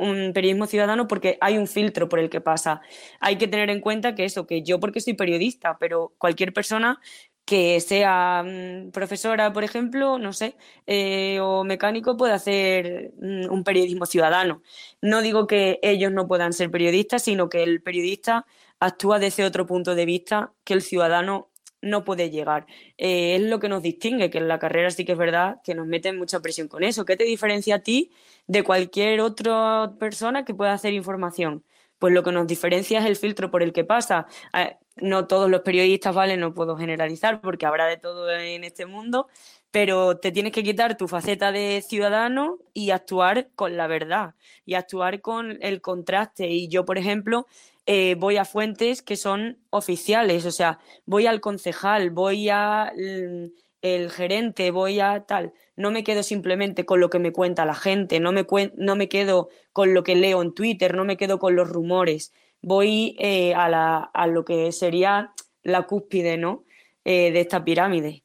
un 0.00 0.32
periodismo 0.32 0.66
ciudadano 0.66 1.06
porque 1.06 1.38
hay 1.40 1.58
un 1.58 1.66
filtro 1.66 2.08
por 2.08 2.18
el 2.18 2.30
que 2.30 2.40
pasa. 2.40 2.80
Hay 3.20 3.36
que 3.36 3.48
tener 3.48 3.70
en 3.70 3.80
cuenta 3.80 4.14
que 4.14 4.24
eso, 4.24 4.46
que 4.46 4.62
yo 4.62 4.80
porque 4.80 5.00
soy 5.00 5.14
periodista, 5.14 5.76
pero 5.78 6.12
cualquier 6.18 6.52
persona 6.52 7.00
que 7.44 7.80
sea 7.80 8.44
mm, 8.44 8.90
profesora, 8.92 9.52
por 9.52 9.64
ejemplo, 9.64 10.18
no 10.18 10.32
sé, 10.32 10.56
eh, 10.86 11.40
o 11.40 11.64
mecánico 11.64 12.16
puede 12.16 12.32
hacer 12.32 13.12
mm, 13.20 13.50
un 13.52 13.64
periodismo 13.64 14.06
ciudadano. 14.06 14.62
No 15.02 15.20
digo 15.20 15.46
que 15.46 15.80
ellos 15.82 16.12
no 16.12 16.28
puedan 16.28 16.52
ser 16.52 16.70
periodistas, 16.70 17.22
sino 17.24 17.48
que 17.48 17.62
el 17.64 17.82
periodista 17.82 18.46
actúa 18.78 19.18
desde 19.18 19.44
otro 19.44 19.66
punto 19.66 19.94
de 19.94 20.06
vista 20.06 20.52
que 20.64 20.74
el 20.74 20.82
ciudadano 20.82 21.50
no 21.82 22.04
puede 22.04 22.30
llegar. 22.30 22.66
Eh, 22.98 23.36
es 23.36 23.42
lo 23.42 23.58
que 23.60 23.68
nos 23.68 23.82
distingue, 23.82 24.30
que 24.30 24.38
en 24.38 24.48
la 24.48 24.58
carrera 24.58 24.90
sí 24.90 25.04
que 25.04 25.12
es 25.12 25.18
verdad 25.18 25.60
que 25.64 25.74
nos 25.74 25.86
meten 25.86 26.18
mucha 26.18 26.40
presión 26.40 26.68
con 26.68 26.82
eso. 26.84 27.04
¿Qué 27.04 27.16
te 27.16 27.24
diferencia 27.24 27.76
a 27.76 27.78
ti 27.80 28.10
de 28.46 28.62
cualquier 28.62 29.20
otra 29.20 29.92
persona 29.98 30.44
que 30.44 30.54
pueda 30.54 30.72
hacer 30.72 30.92
información? 30.92 31.64
Pues 31.98 32.14
lo 32.14 32.22
que 32.22 32.32
nos 32.32 32.46
diferencia 32.46 33.00
es 33.00 33.06
el 33.06 33.16
filtro 33.16 33.50
por 33.50 33.62
el 33.62 33.72
que 33.72 33.84
pasa. 33.84 34.26
Eh, 34.54 34.76
no 34.96 35.26
todos 35.26 35.50
los 35.50 35.62
periodistas, 35.62 36.14
¿vale? 36.14 36.36
No 36.36 36.54
puedo 36.54 36.76
generalizar 36.76 37.40
porque 37.40 37.66
habrá 37.66 37.86
de 37.86 37.96
todo 37.96 38.30
en 38.30 38.64
este 38.64 38.86
mundo, 38.86 39.28
pero 39.70 40.18
te 40.18 40.32
tienes 40.32 40.52
que 40.52 40.62
quitar 40.62 40.96
tu 40.96 41.08
faceta 41.08 41.52
de 41.52 41.82
ciudadano 41.86 42.58
y 42.74 42.90
actuar 42.90 43.50
con 43.54 43.76
la 43.76 43.86
verdad 43.86 44.34
y 44.64 44.74
actuar 44.74 45.20
con 45.20 45.58
el 45.62 45.80
contraste. 45.80 46.48
Y 46.48 46.68
yo, 46.68 46.84
por 46.84 46.98
ejemplo, 46.98 47.46
eh, 47.92 48.14
voy 48.14 48.36
a 48.36 48.44
fuentes 48.44 49.02
que 49.02 49.16
son 49.16 49.58
oficiales, 49.70 50.46
o 50.46 50.52
sea, 50.52 50.78
voy 51.06 51.26
al 51.26 51.40
concejal, 51.40 52.10
voy 52.10 52.48
al 52.48 52.92
mm, 52.96 53.50
el 53.82 54.12
gerente, 54.12 54.70
voy 54.70 55.00
a 55.00 55.24
tal. 55.26 55.52
No 55.74 55.90
me 55.90 56.04
quedo 56.04 56.22
simplemente 56.22 56.86
con 56.86 57.00
lo 57.00 57.10
que 57.10 57.18
me 57.18 57.32
cuenta 57.32 57.64
la 57.64 57.74
gente, 57.74 58.20
no 58.20 58.30
me, 58.30 58.46
no 58.76 58.94
me 58.94 59.08
quedo 59.08 59.48
con 59.72 59.92
lo 59.92 60.04
que 60.04 60.14
leo 60.14 60.40
en 60.40 60.54
Twitter, 60.54 60.94
no 60.94 61.04
me 61.04 61.16
quedo 61.16 61.40
con 61.40 61.56
los 61.56 61.68
rumores. 61.68 62.32
Voy 62.62 63.16
eh, 63.18 63.54
a, 63.56 63.68
la, 63.68 63.98
a, 63.98 64.28
lo 64.28 64.44
que 64.44 64.70
sería 64.70 65.32
la 65.64 65.82
cúspide 65.82 66.36
¿no? 66.36 66.62
Eh, 67.04 67.32
de 67.32 67.40
esta 67.40 67.64
pirámide. 67.64 68.22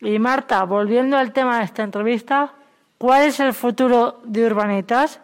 Y 0.00 0.20
Marta, 0.20 0.62
volviendo 0.62 1.16
al 1.16 1.32
tema 1.32 1.58
de 1.58 1.64
esta 1.64 1.82
entrevista, 1.82 2.54
¿cuál 2.98 3.24
es 3.24 3.40
el 3.40 3.52
futuro 3.52 4.20
de 4.24 4.46
Urbanitas? 4.46 5.23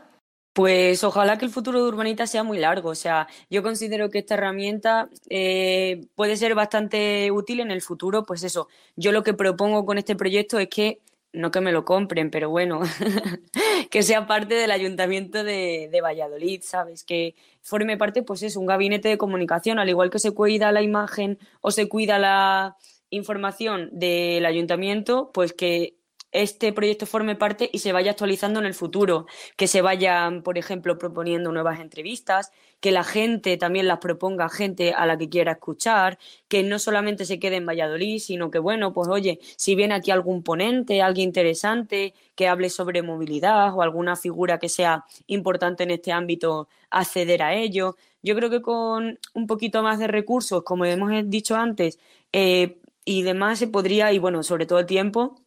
Pues 0.61 1.05
ojalá 1.05 1.39
que 1.39 1.47
el 1.47 1.51
futuro 1.51 1.83
de 1.83 1.89
Urbanita 1.89 2.27
sea 2.27 2.43
muy 2.43 2.59
largo. 2.59 2.91
O 2.91 2.95
sea, 2.95 3.29
yo 3.49 3.63
considero 3.63 4.11
que 4.11 4.19
esta 4.19 4.35
herramienta 4.35 5.09
eh, 5.31 6.03
puede 6.15 6.37
ser 6.37 6.55
bastante 6.55 7.31
útil 7.31 7.61
en 7.61 7.71
el 7.71 7.81
futuro. 7.81 8.25
Pues 8.25 8.43
eso, 8.43 8.69
yo 8.95 9.11
lo 9.11 9.23
que 9.23 9.33
propongo 9.33 9.87
con 9.87 9.97
este 9.97 10.17
proyecto 10.17 10.59
es 10.59 10.69
que, 10.69 11.01
no 11.33 11.51
que 11.51 11.63
me 11.63 11.73
lo 11.73 11.87
compren, 11.87 12.31
pero 12.31 12.51
bueno, 12.51 12.81
que 13.91 14.03
sea 14.03 14.27
parte 14.27 14.55
del 14.55 14.71
ayuntamiento 14.71 15.45
de, 15.45 15.89
de, 15.91 16.01
Valladolid, 16.03 16.61
¿sabes? 16.63 17.05
Que 17.05 17.37
forme 17.63 17.97
parte, 17.97 18.23
pues 18.23 18.43
es 18.43 18.55
un 18.55 18.67
gabinete 18.67 19.09
de 19.09 19.17
comunicación, 19.17 19.79
al 19.79 19.89
igual 19.89 20.11
que 20.11 20.19
se 20.19 20.33
cuida 20.33 20.73
la 20.73 20.83
imagen 20.83 21.39
o 21.63 21.71
se 21.71 21.89
cuida 21.89 22.19
la 22.19 22.77
información 23.09 23.89
del 23.93 24.45
ayuntamiento, 24.45 25.31
pues 25.33 25.55
que 25.55 25.95
este 26.33 26.73
proyecto 26.73 27.07
forme 27.07 27.35
parte 27.35 27.69
y 27.73 27.81
se 27.81 27.93
vaya 27.93 28.13
actualizando 28.13 28.61
en 28.61 28.67
el 28.67 28.75
futuro, 28.75 29.27
que 29.57 29.67
se 29.67 29.83
vayan, 29.83 30.43
por 30.43 30.59
ejemplo, 30.59 30.99
proponiendo 30.99 31.51
nuevas 31.53 31.81
entrevistas, 31.81 32.53
que 32.81 32.93
la 32.93 33.05
gente 33.05 33.57
también 33.57 33.89
las 33.89 33.99
proponga 33.99 34.49
gente 34.49 34.93
a 34.93 35.07
la 35.07 35.19
que 35.19 35.29
quiera 35.29 35.53
escuchar, 35.53 36.19
que 36.49 36.63
no 36.63 36.79
solamente 36.79 37.25
se 37.25 37.39
quede 37.39 37.57
en 37.57 37.67
Valladolid, 37.67 38.19
sino 38.19 38.51
que, 38.51 38.59
bueno, 38.59 38.93
pues 38.93 39.09
oye, 39.09 39.41
si 39.57 39.75
viene 39.75 39.95
aquí 39.95 40.11
algún 40.11 40.43
ponente, 40.43 41.03
alguien 41.03 41.29
interesante, 41.29 42.15
que 42.35 42.49
hable 42.49 42.71
sobre 42.71 43.03
movilidad 43.03 43.75
o 43.75 43.83
alguna 43.83 44.17
figura 44.17 44.59
que 44.59 44.69
sea 44.69 45.05
importante 45.27 45.83
en 45.83 45.91
este 45.91 46.13
ámbito, 46.13 46.69
acceder 46.91 47.43
a 47.43 47.55
ello. 47.55 47.97
Yo 48.23 48.35
creo 48.37 48.51
que 48.51 48.63
con 48.63 49.19
un 49.35 49.47
poquito 49.47 49.83
más 49.83 49.99
de 49.99 50.07
recursos, 50.07 50.63
como 50.63 50.85
hemos 50.85 51.11
dicho 51.27 51.57
antes, 51.57 51.99
eh, 52.33 52.79
y 53.05 53.23
demás, 53.23 53.59
se 53.59 53.67
podría, 53.69 54.13
y 54.13 54.19
bueno, 54.19 54.43
sobre 54.43 54.67
todo 54.67 54.79
el 54.79 54.87
tiempo, 54.87 55.41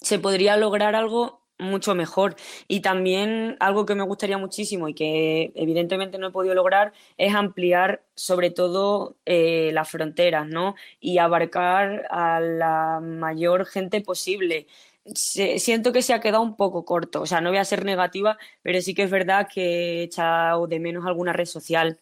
se 0.00 0.18
podría 0.18 0.56
lograr 0.56 0.94
algo 0.94 1.40
mucho 1.60 1.94
mejor. 1.94 2.36
Y 2.68 2.80
también 2.80 3.56
algo 3.60 3.86
que 3.86 3.94
me 3.94 4.02
gustaría 4.04 4.38
muchísimo 4.38 4.88
y 4.88 4.94
que 4.94 5.52
evidentemente 5.54 6.18
no 6.18 6.28
he 6.28 6.30
podido 6.32 6.54
lograr 6.54 6.92
es 7.18 7.34
ampliar 7.34 8.02
sobre 8.14 8.50
todo 8.50 9.16
eh, 9.26 9.70
las 9.72 9.88
fronteras, 9.90 10.46
¿no? 10.48 10.74
Y 11.00 11.18
abarcar 11.18 12.06
a 12.10 12.40
la 12.40 13.00
mayor 13.00 13.66
gente 13.66 14.00
posible. 14.00 14.66
siento 15.14 15.92
que 15.92 16.02
se 16.02 16.12
ha 16.14 16.20
quedado 16.20 16.42
un 16.42 16.56
poco 16.56 16.84
corto. 16.84 17.22
O 17.22 17.26
sea, 17.26 17.40
no 17.40 17.50
voy 17.50 17.58
a 17.58 17.64
ser 17.64 17.84
negativa, 17.84 18.38
pero 18.62 18.80
sí 18.80 18.94
que 18.94 19.04
es 19.04 19.10
verdad 19.10 19.48
que 19.52 20.00
he 20.00 20.02
echado 20.04 20.66
de 20.66 20.80
menos 20.80 21.06
alguna 21.06 21.32
red 21.32 21.46
social. 21.46 21.98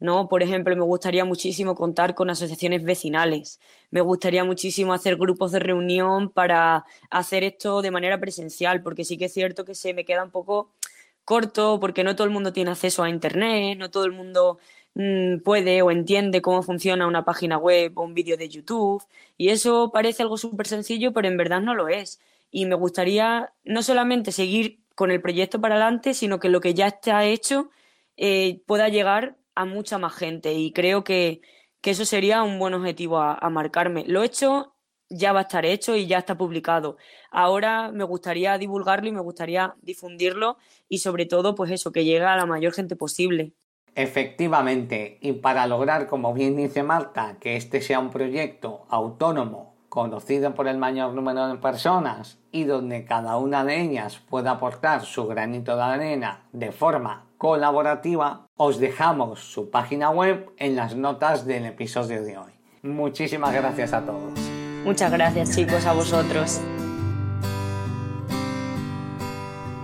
¿No? 0.00 0.28
Por 0.28 0.42
ejemplo, 0.42 0.74
me 0.74 0.82
gustaría 0.82 1.24
muchísimo 1.24 1.74
contar 1.74 2.14
con 2.14 2.30
asociaciones 2.30 2.82
vecinales. 2.82 3.60
Me 3.90 4.00
gustaría 4.00 4.44
muchísimo 4.44 4.94
hacer 4.94 5.16
grupos 5.16 5.52
de 5.52 5.60
reunión 5.60 6.30
para 6.30 6.84
hacer 7.10 7.44
esto 7.44 7.82
de 7.82 7.90
manera 7.90 8.18
presencial, 8.18 8.82
porque 8.82 9.04
sí 9.04 9.18
que 9.18 9.26
es 9.26 9.32
cierto 9.34 9.64
que 9.64 9.74
se 9.74 9.94
me 9.94 10.04
queda 10.04 10.24
un 10.24 10.30
poco 10.30 10.70
corto, 11.24 11.78
porque 11.80 12.04
no 12.04 12.16
todo 12.16 12.26
el 12.26 12.32
mundo 12.32 12.52
tiene 12.52 12.70
acceso 12.70 13.02
a 13.02 13.10
Internet, 13.10 13.78
no 13.78 13.90
todo 13.90 14.04
el 14.06 14.12
mundo 14.12 14.58
mm, 14.94 15.38
puede 15.44 15.82
o 15.82 15.90
entiende 15.90 16.42
cómo 16.42 16.62
funciona 16.62 17.06
una 17.06 17.24
página 17.24 17.58
web 17.58 17.92
o 17.96 18.02
un 18.02 18.14
vídeo 18.14 18.36
de 18.36 18.48
YouTube. 18.48 19.02
Y 19.36 19.50
eso 19.50 19.90
parece 19.92 20.22
algo 20.22 20.38
súper 20.38 20.66
sencillo, 20.66 21.12
pero 21.12 21.28
en 21.28 21.36
verdad 21.36 21.60
no 21.60 21.74
lo 21.74 21.88
es. 21.88 22.20
Y 22.50 22.66
me 22.66 22.74
gustaría 22.74 23.52
no 23.64 23.82
solamente 23.82 24.32
seguir 24.32 24.80
con 24.94 25.10
el 25.10 25.20
proyecto 25.22 25.60
para 25.60 25.76
adelante, 25.76 26.14
sino 26.14 26.40
que 26.40 26.48
lo 26.48 26.60
que 26.60 26.74
ya 26.74 26.88
está 26.88 27.24
hecho 27.24 27.70
eh, 28.16 28.60
pueda 28.66 28.88
llegar 28.88 29.36
a 29.54 29.64
mucha 29.64 29.98
más 29.98 30.14
gente 30.14 30.54
y 30.54 30.72
creo 30.72 31.04
que, 31.04 31.40
eso 31.82 32.04
sería 32.04 32.42
un 32.42 32.58
buen 32.58 32.74
objetivo 32.74 33.18
a, 33.18 33.50
marcarme. 33.50 34.04
Lo 34.06 34.22
hecho 34.22 34.74
ya 35.08 35.32
va 35.32 35.40
a 35.40 35.42
estar 35.42 35.64
hecho 35.64 35.96
y 35.96 36.06
ya 36.06 36.18
está 36.18 36.36
publicado. 36.36 36.96
Ahora 37.30 37.90
me 37.90 38.04
gustaría 38.04 38.58
divulgarlo 38.58 39.08
y 39.08 39.12
me 39.12 39.20
gustaría 39.20 39.74
difundirlo 39.82 40.58
y 40.88 40.98
sobre 40.98 41.26
todo 41.26 41.54
pues 41.54 41.70
eso, 41.70 41.90
que 41.90 42.04
llegue 42.04 42.24
a 42.24 42.36
la 42.36 42.46
mayor 42.46 42.74
gente 42.74 42.96
posible. 42.96 43.54
Efectivamente, 43.94 45.18
y 45.20 45.32
para 45.32 45.66
lograr, 45.66 46.06
como 46.06 46.32
bien 46.32 46.56
dice 46.56 46.82
Marta, 46.82 47.38
que 47.40 47.56
este 47.56 47.80
sea 47.80 47.98
un 47.98 48.10
proyecto 48.10 48.86
autónomo, 48.88 49.69
conocido 49.90 50.54
por 50.54 50.68
el 50.68 50.78
mayor 50.78 51.12
número 51.12 51.48
de 51.48 51.56
personas 51.56 52.38
y 52.52 52.64
donde 52.64 53.04
cada 53.04 53.36
una 53.36 53.64
de 53.64 53.82
ellas 53.82 54.22
pueda 54.30 54.52
aportar 54.52 55.02
su 55.02 55.26
granito 55.26 55.76
de 55.76 55.82
arena 55.82 56.44
de 56.52 56.72
forma 56.72 57.26
colaborativa, 57.36 58.46
os 58.56 58.78
dejamos 58.78 59.40
su 59.40 59.70
página 59.70 60.10
web 60.10 60.50
en 60.58 60.76
las 60.76 60.94
notas 60.94 61.44
del 61.44 61.66
episodio 61.66 62.22
de 62.22 62.38
hoy. 62.38 62.52
Muchísimas 62.82 63.52
gracias 63.52 63.92
a 63.92 64.06
todos. 64.06 64.38
Muchas 64.84 65.10
gracias 65.10 65.54
chicos 65.54 65.84
a 65.84 65.92
vosotros. 65.92 66.60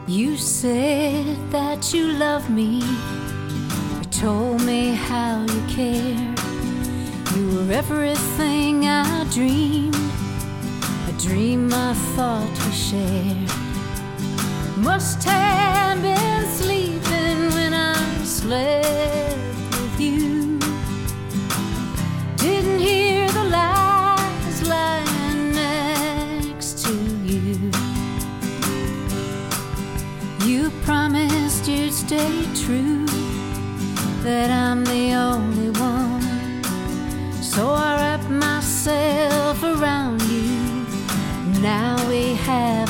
You 0.06 0.36
said 0.36 1.36
that 1.50 1.92
you 1.92 2.12
love 2.12 2.48
me. 2.48 2.80
You 2.80 4.04
told 4.10 4.62
me 4.62 4.94
how 4.94 5.44
you 5.44 5.62
care. 5.74 6.35
You 7.36 7.50
were 7.50 7.70
everything 7.70 8.86
I 8.88 9.24
dreamed. 9.30 9.94
A 11.06 11.12
dream 11.20 11.70
I 11.70 11.92
thought 12.14 12.48
we 12.64 12.72
shared. 12.72 13.50
Must 14.78 15.22
have 15.24 16.00
been 16.00 16.46
sleeping 16.46 17.50
when 17.52 17.74
I 17.74 17.94
slept 18.24 19.36
with 19.76 20.00
you. 20.00 20.58
Didn't 22.38 22.78
hear 22.78 23.28
the 23.32 23.44
lies 23.44 24.66
lying 24.66 25.52
next 25.52 26.86
to 26.86 26.94
you. 27.32 27.70
You 30.46 30.70
promised 30.86 31.68
you'd 31.68 31.92
stay 31.92 32.46
true, 32.54 33.04
that 34.22 34.50
I'm 34.50 34.84
the 34.84 35.12
only. 35.12 35.45
So 37.56 37.70
I 37.70 37.96
wrap 37.96 38.28
myself 38.28 39.62
around 39.62 40.20
you. 40.24 40.84
Now 41.62 41.96
we 42.06 42.34
have 42.34 42.85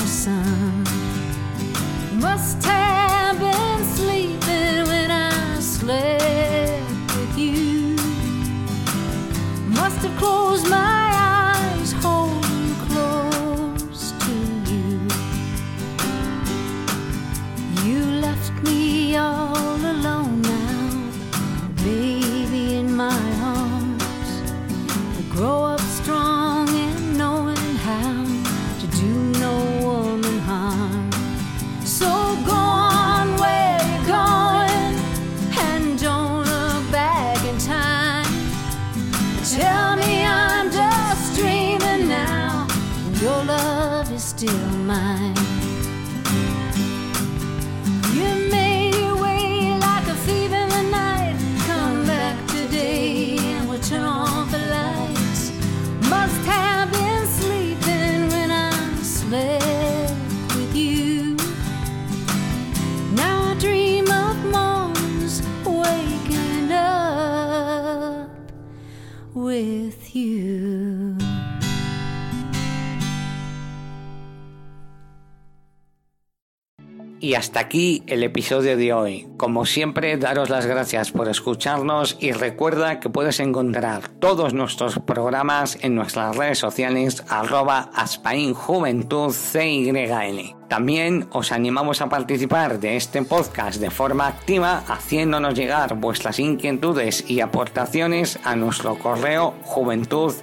Y 77.18 77.35
hasta 77.35 77.61
aquí 77.61 78.02
el 78.07 78.22
episodio 78.22 78.76
de 78.76 78.92
hoy. 78.92 79.26
Como 79.38 79.64
siempre, 79.64 80.16
daros 80.18 80.50
las 80.50 80.66
gracias 80.66 81.12
por 81.12 81.29
escucharnos 81.29 82.18
y 82.20 82.33
recuerda 82.33 83.00
que 83.00 83.09
puedes 83.09 83.40
encontrar 83.40 84.09
todos 84.09 84.52
nuestros 84.52 84.98
programas 84.98 85.79
en 85.81 85.94
nuestras 85.94 86.37
redes 86.37 86.59
sociales 86.59 87.24
arroba 87.29 87.90
aspainjuventud 87.94 89.33
CYL. 89.33 90.57
También 90.68 91.29
os 91.33 91.52
animamos 91.52 92.02
a 92.02 92.09
participar 92.09 92.81
de 92.81 92.96
este 92.96 93.22
podcast 93.22 93.81
de 93.81 93.90
forma 93.90 94.26
activa 94.26 94.83
haciéndonos 94.88 95.55
llegar 95.55 95.94
vuestras 95.94 96.38
inquietudes 96.38 97.24
y 97.31 97.40
aportaciones 97.40 98.38
a 98.44 98.57
nuestro 98.57 98.98
correo 98.98 99.55
juventud. 99.62 100.35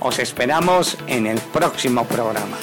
Os 0.00 0.18
esperamos 0.18 0.96
en 1.06 1.26
el 1.26 1.38
próximo 1.38 2.06
programa. 2.06 2.56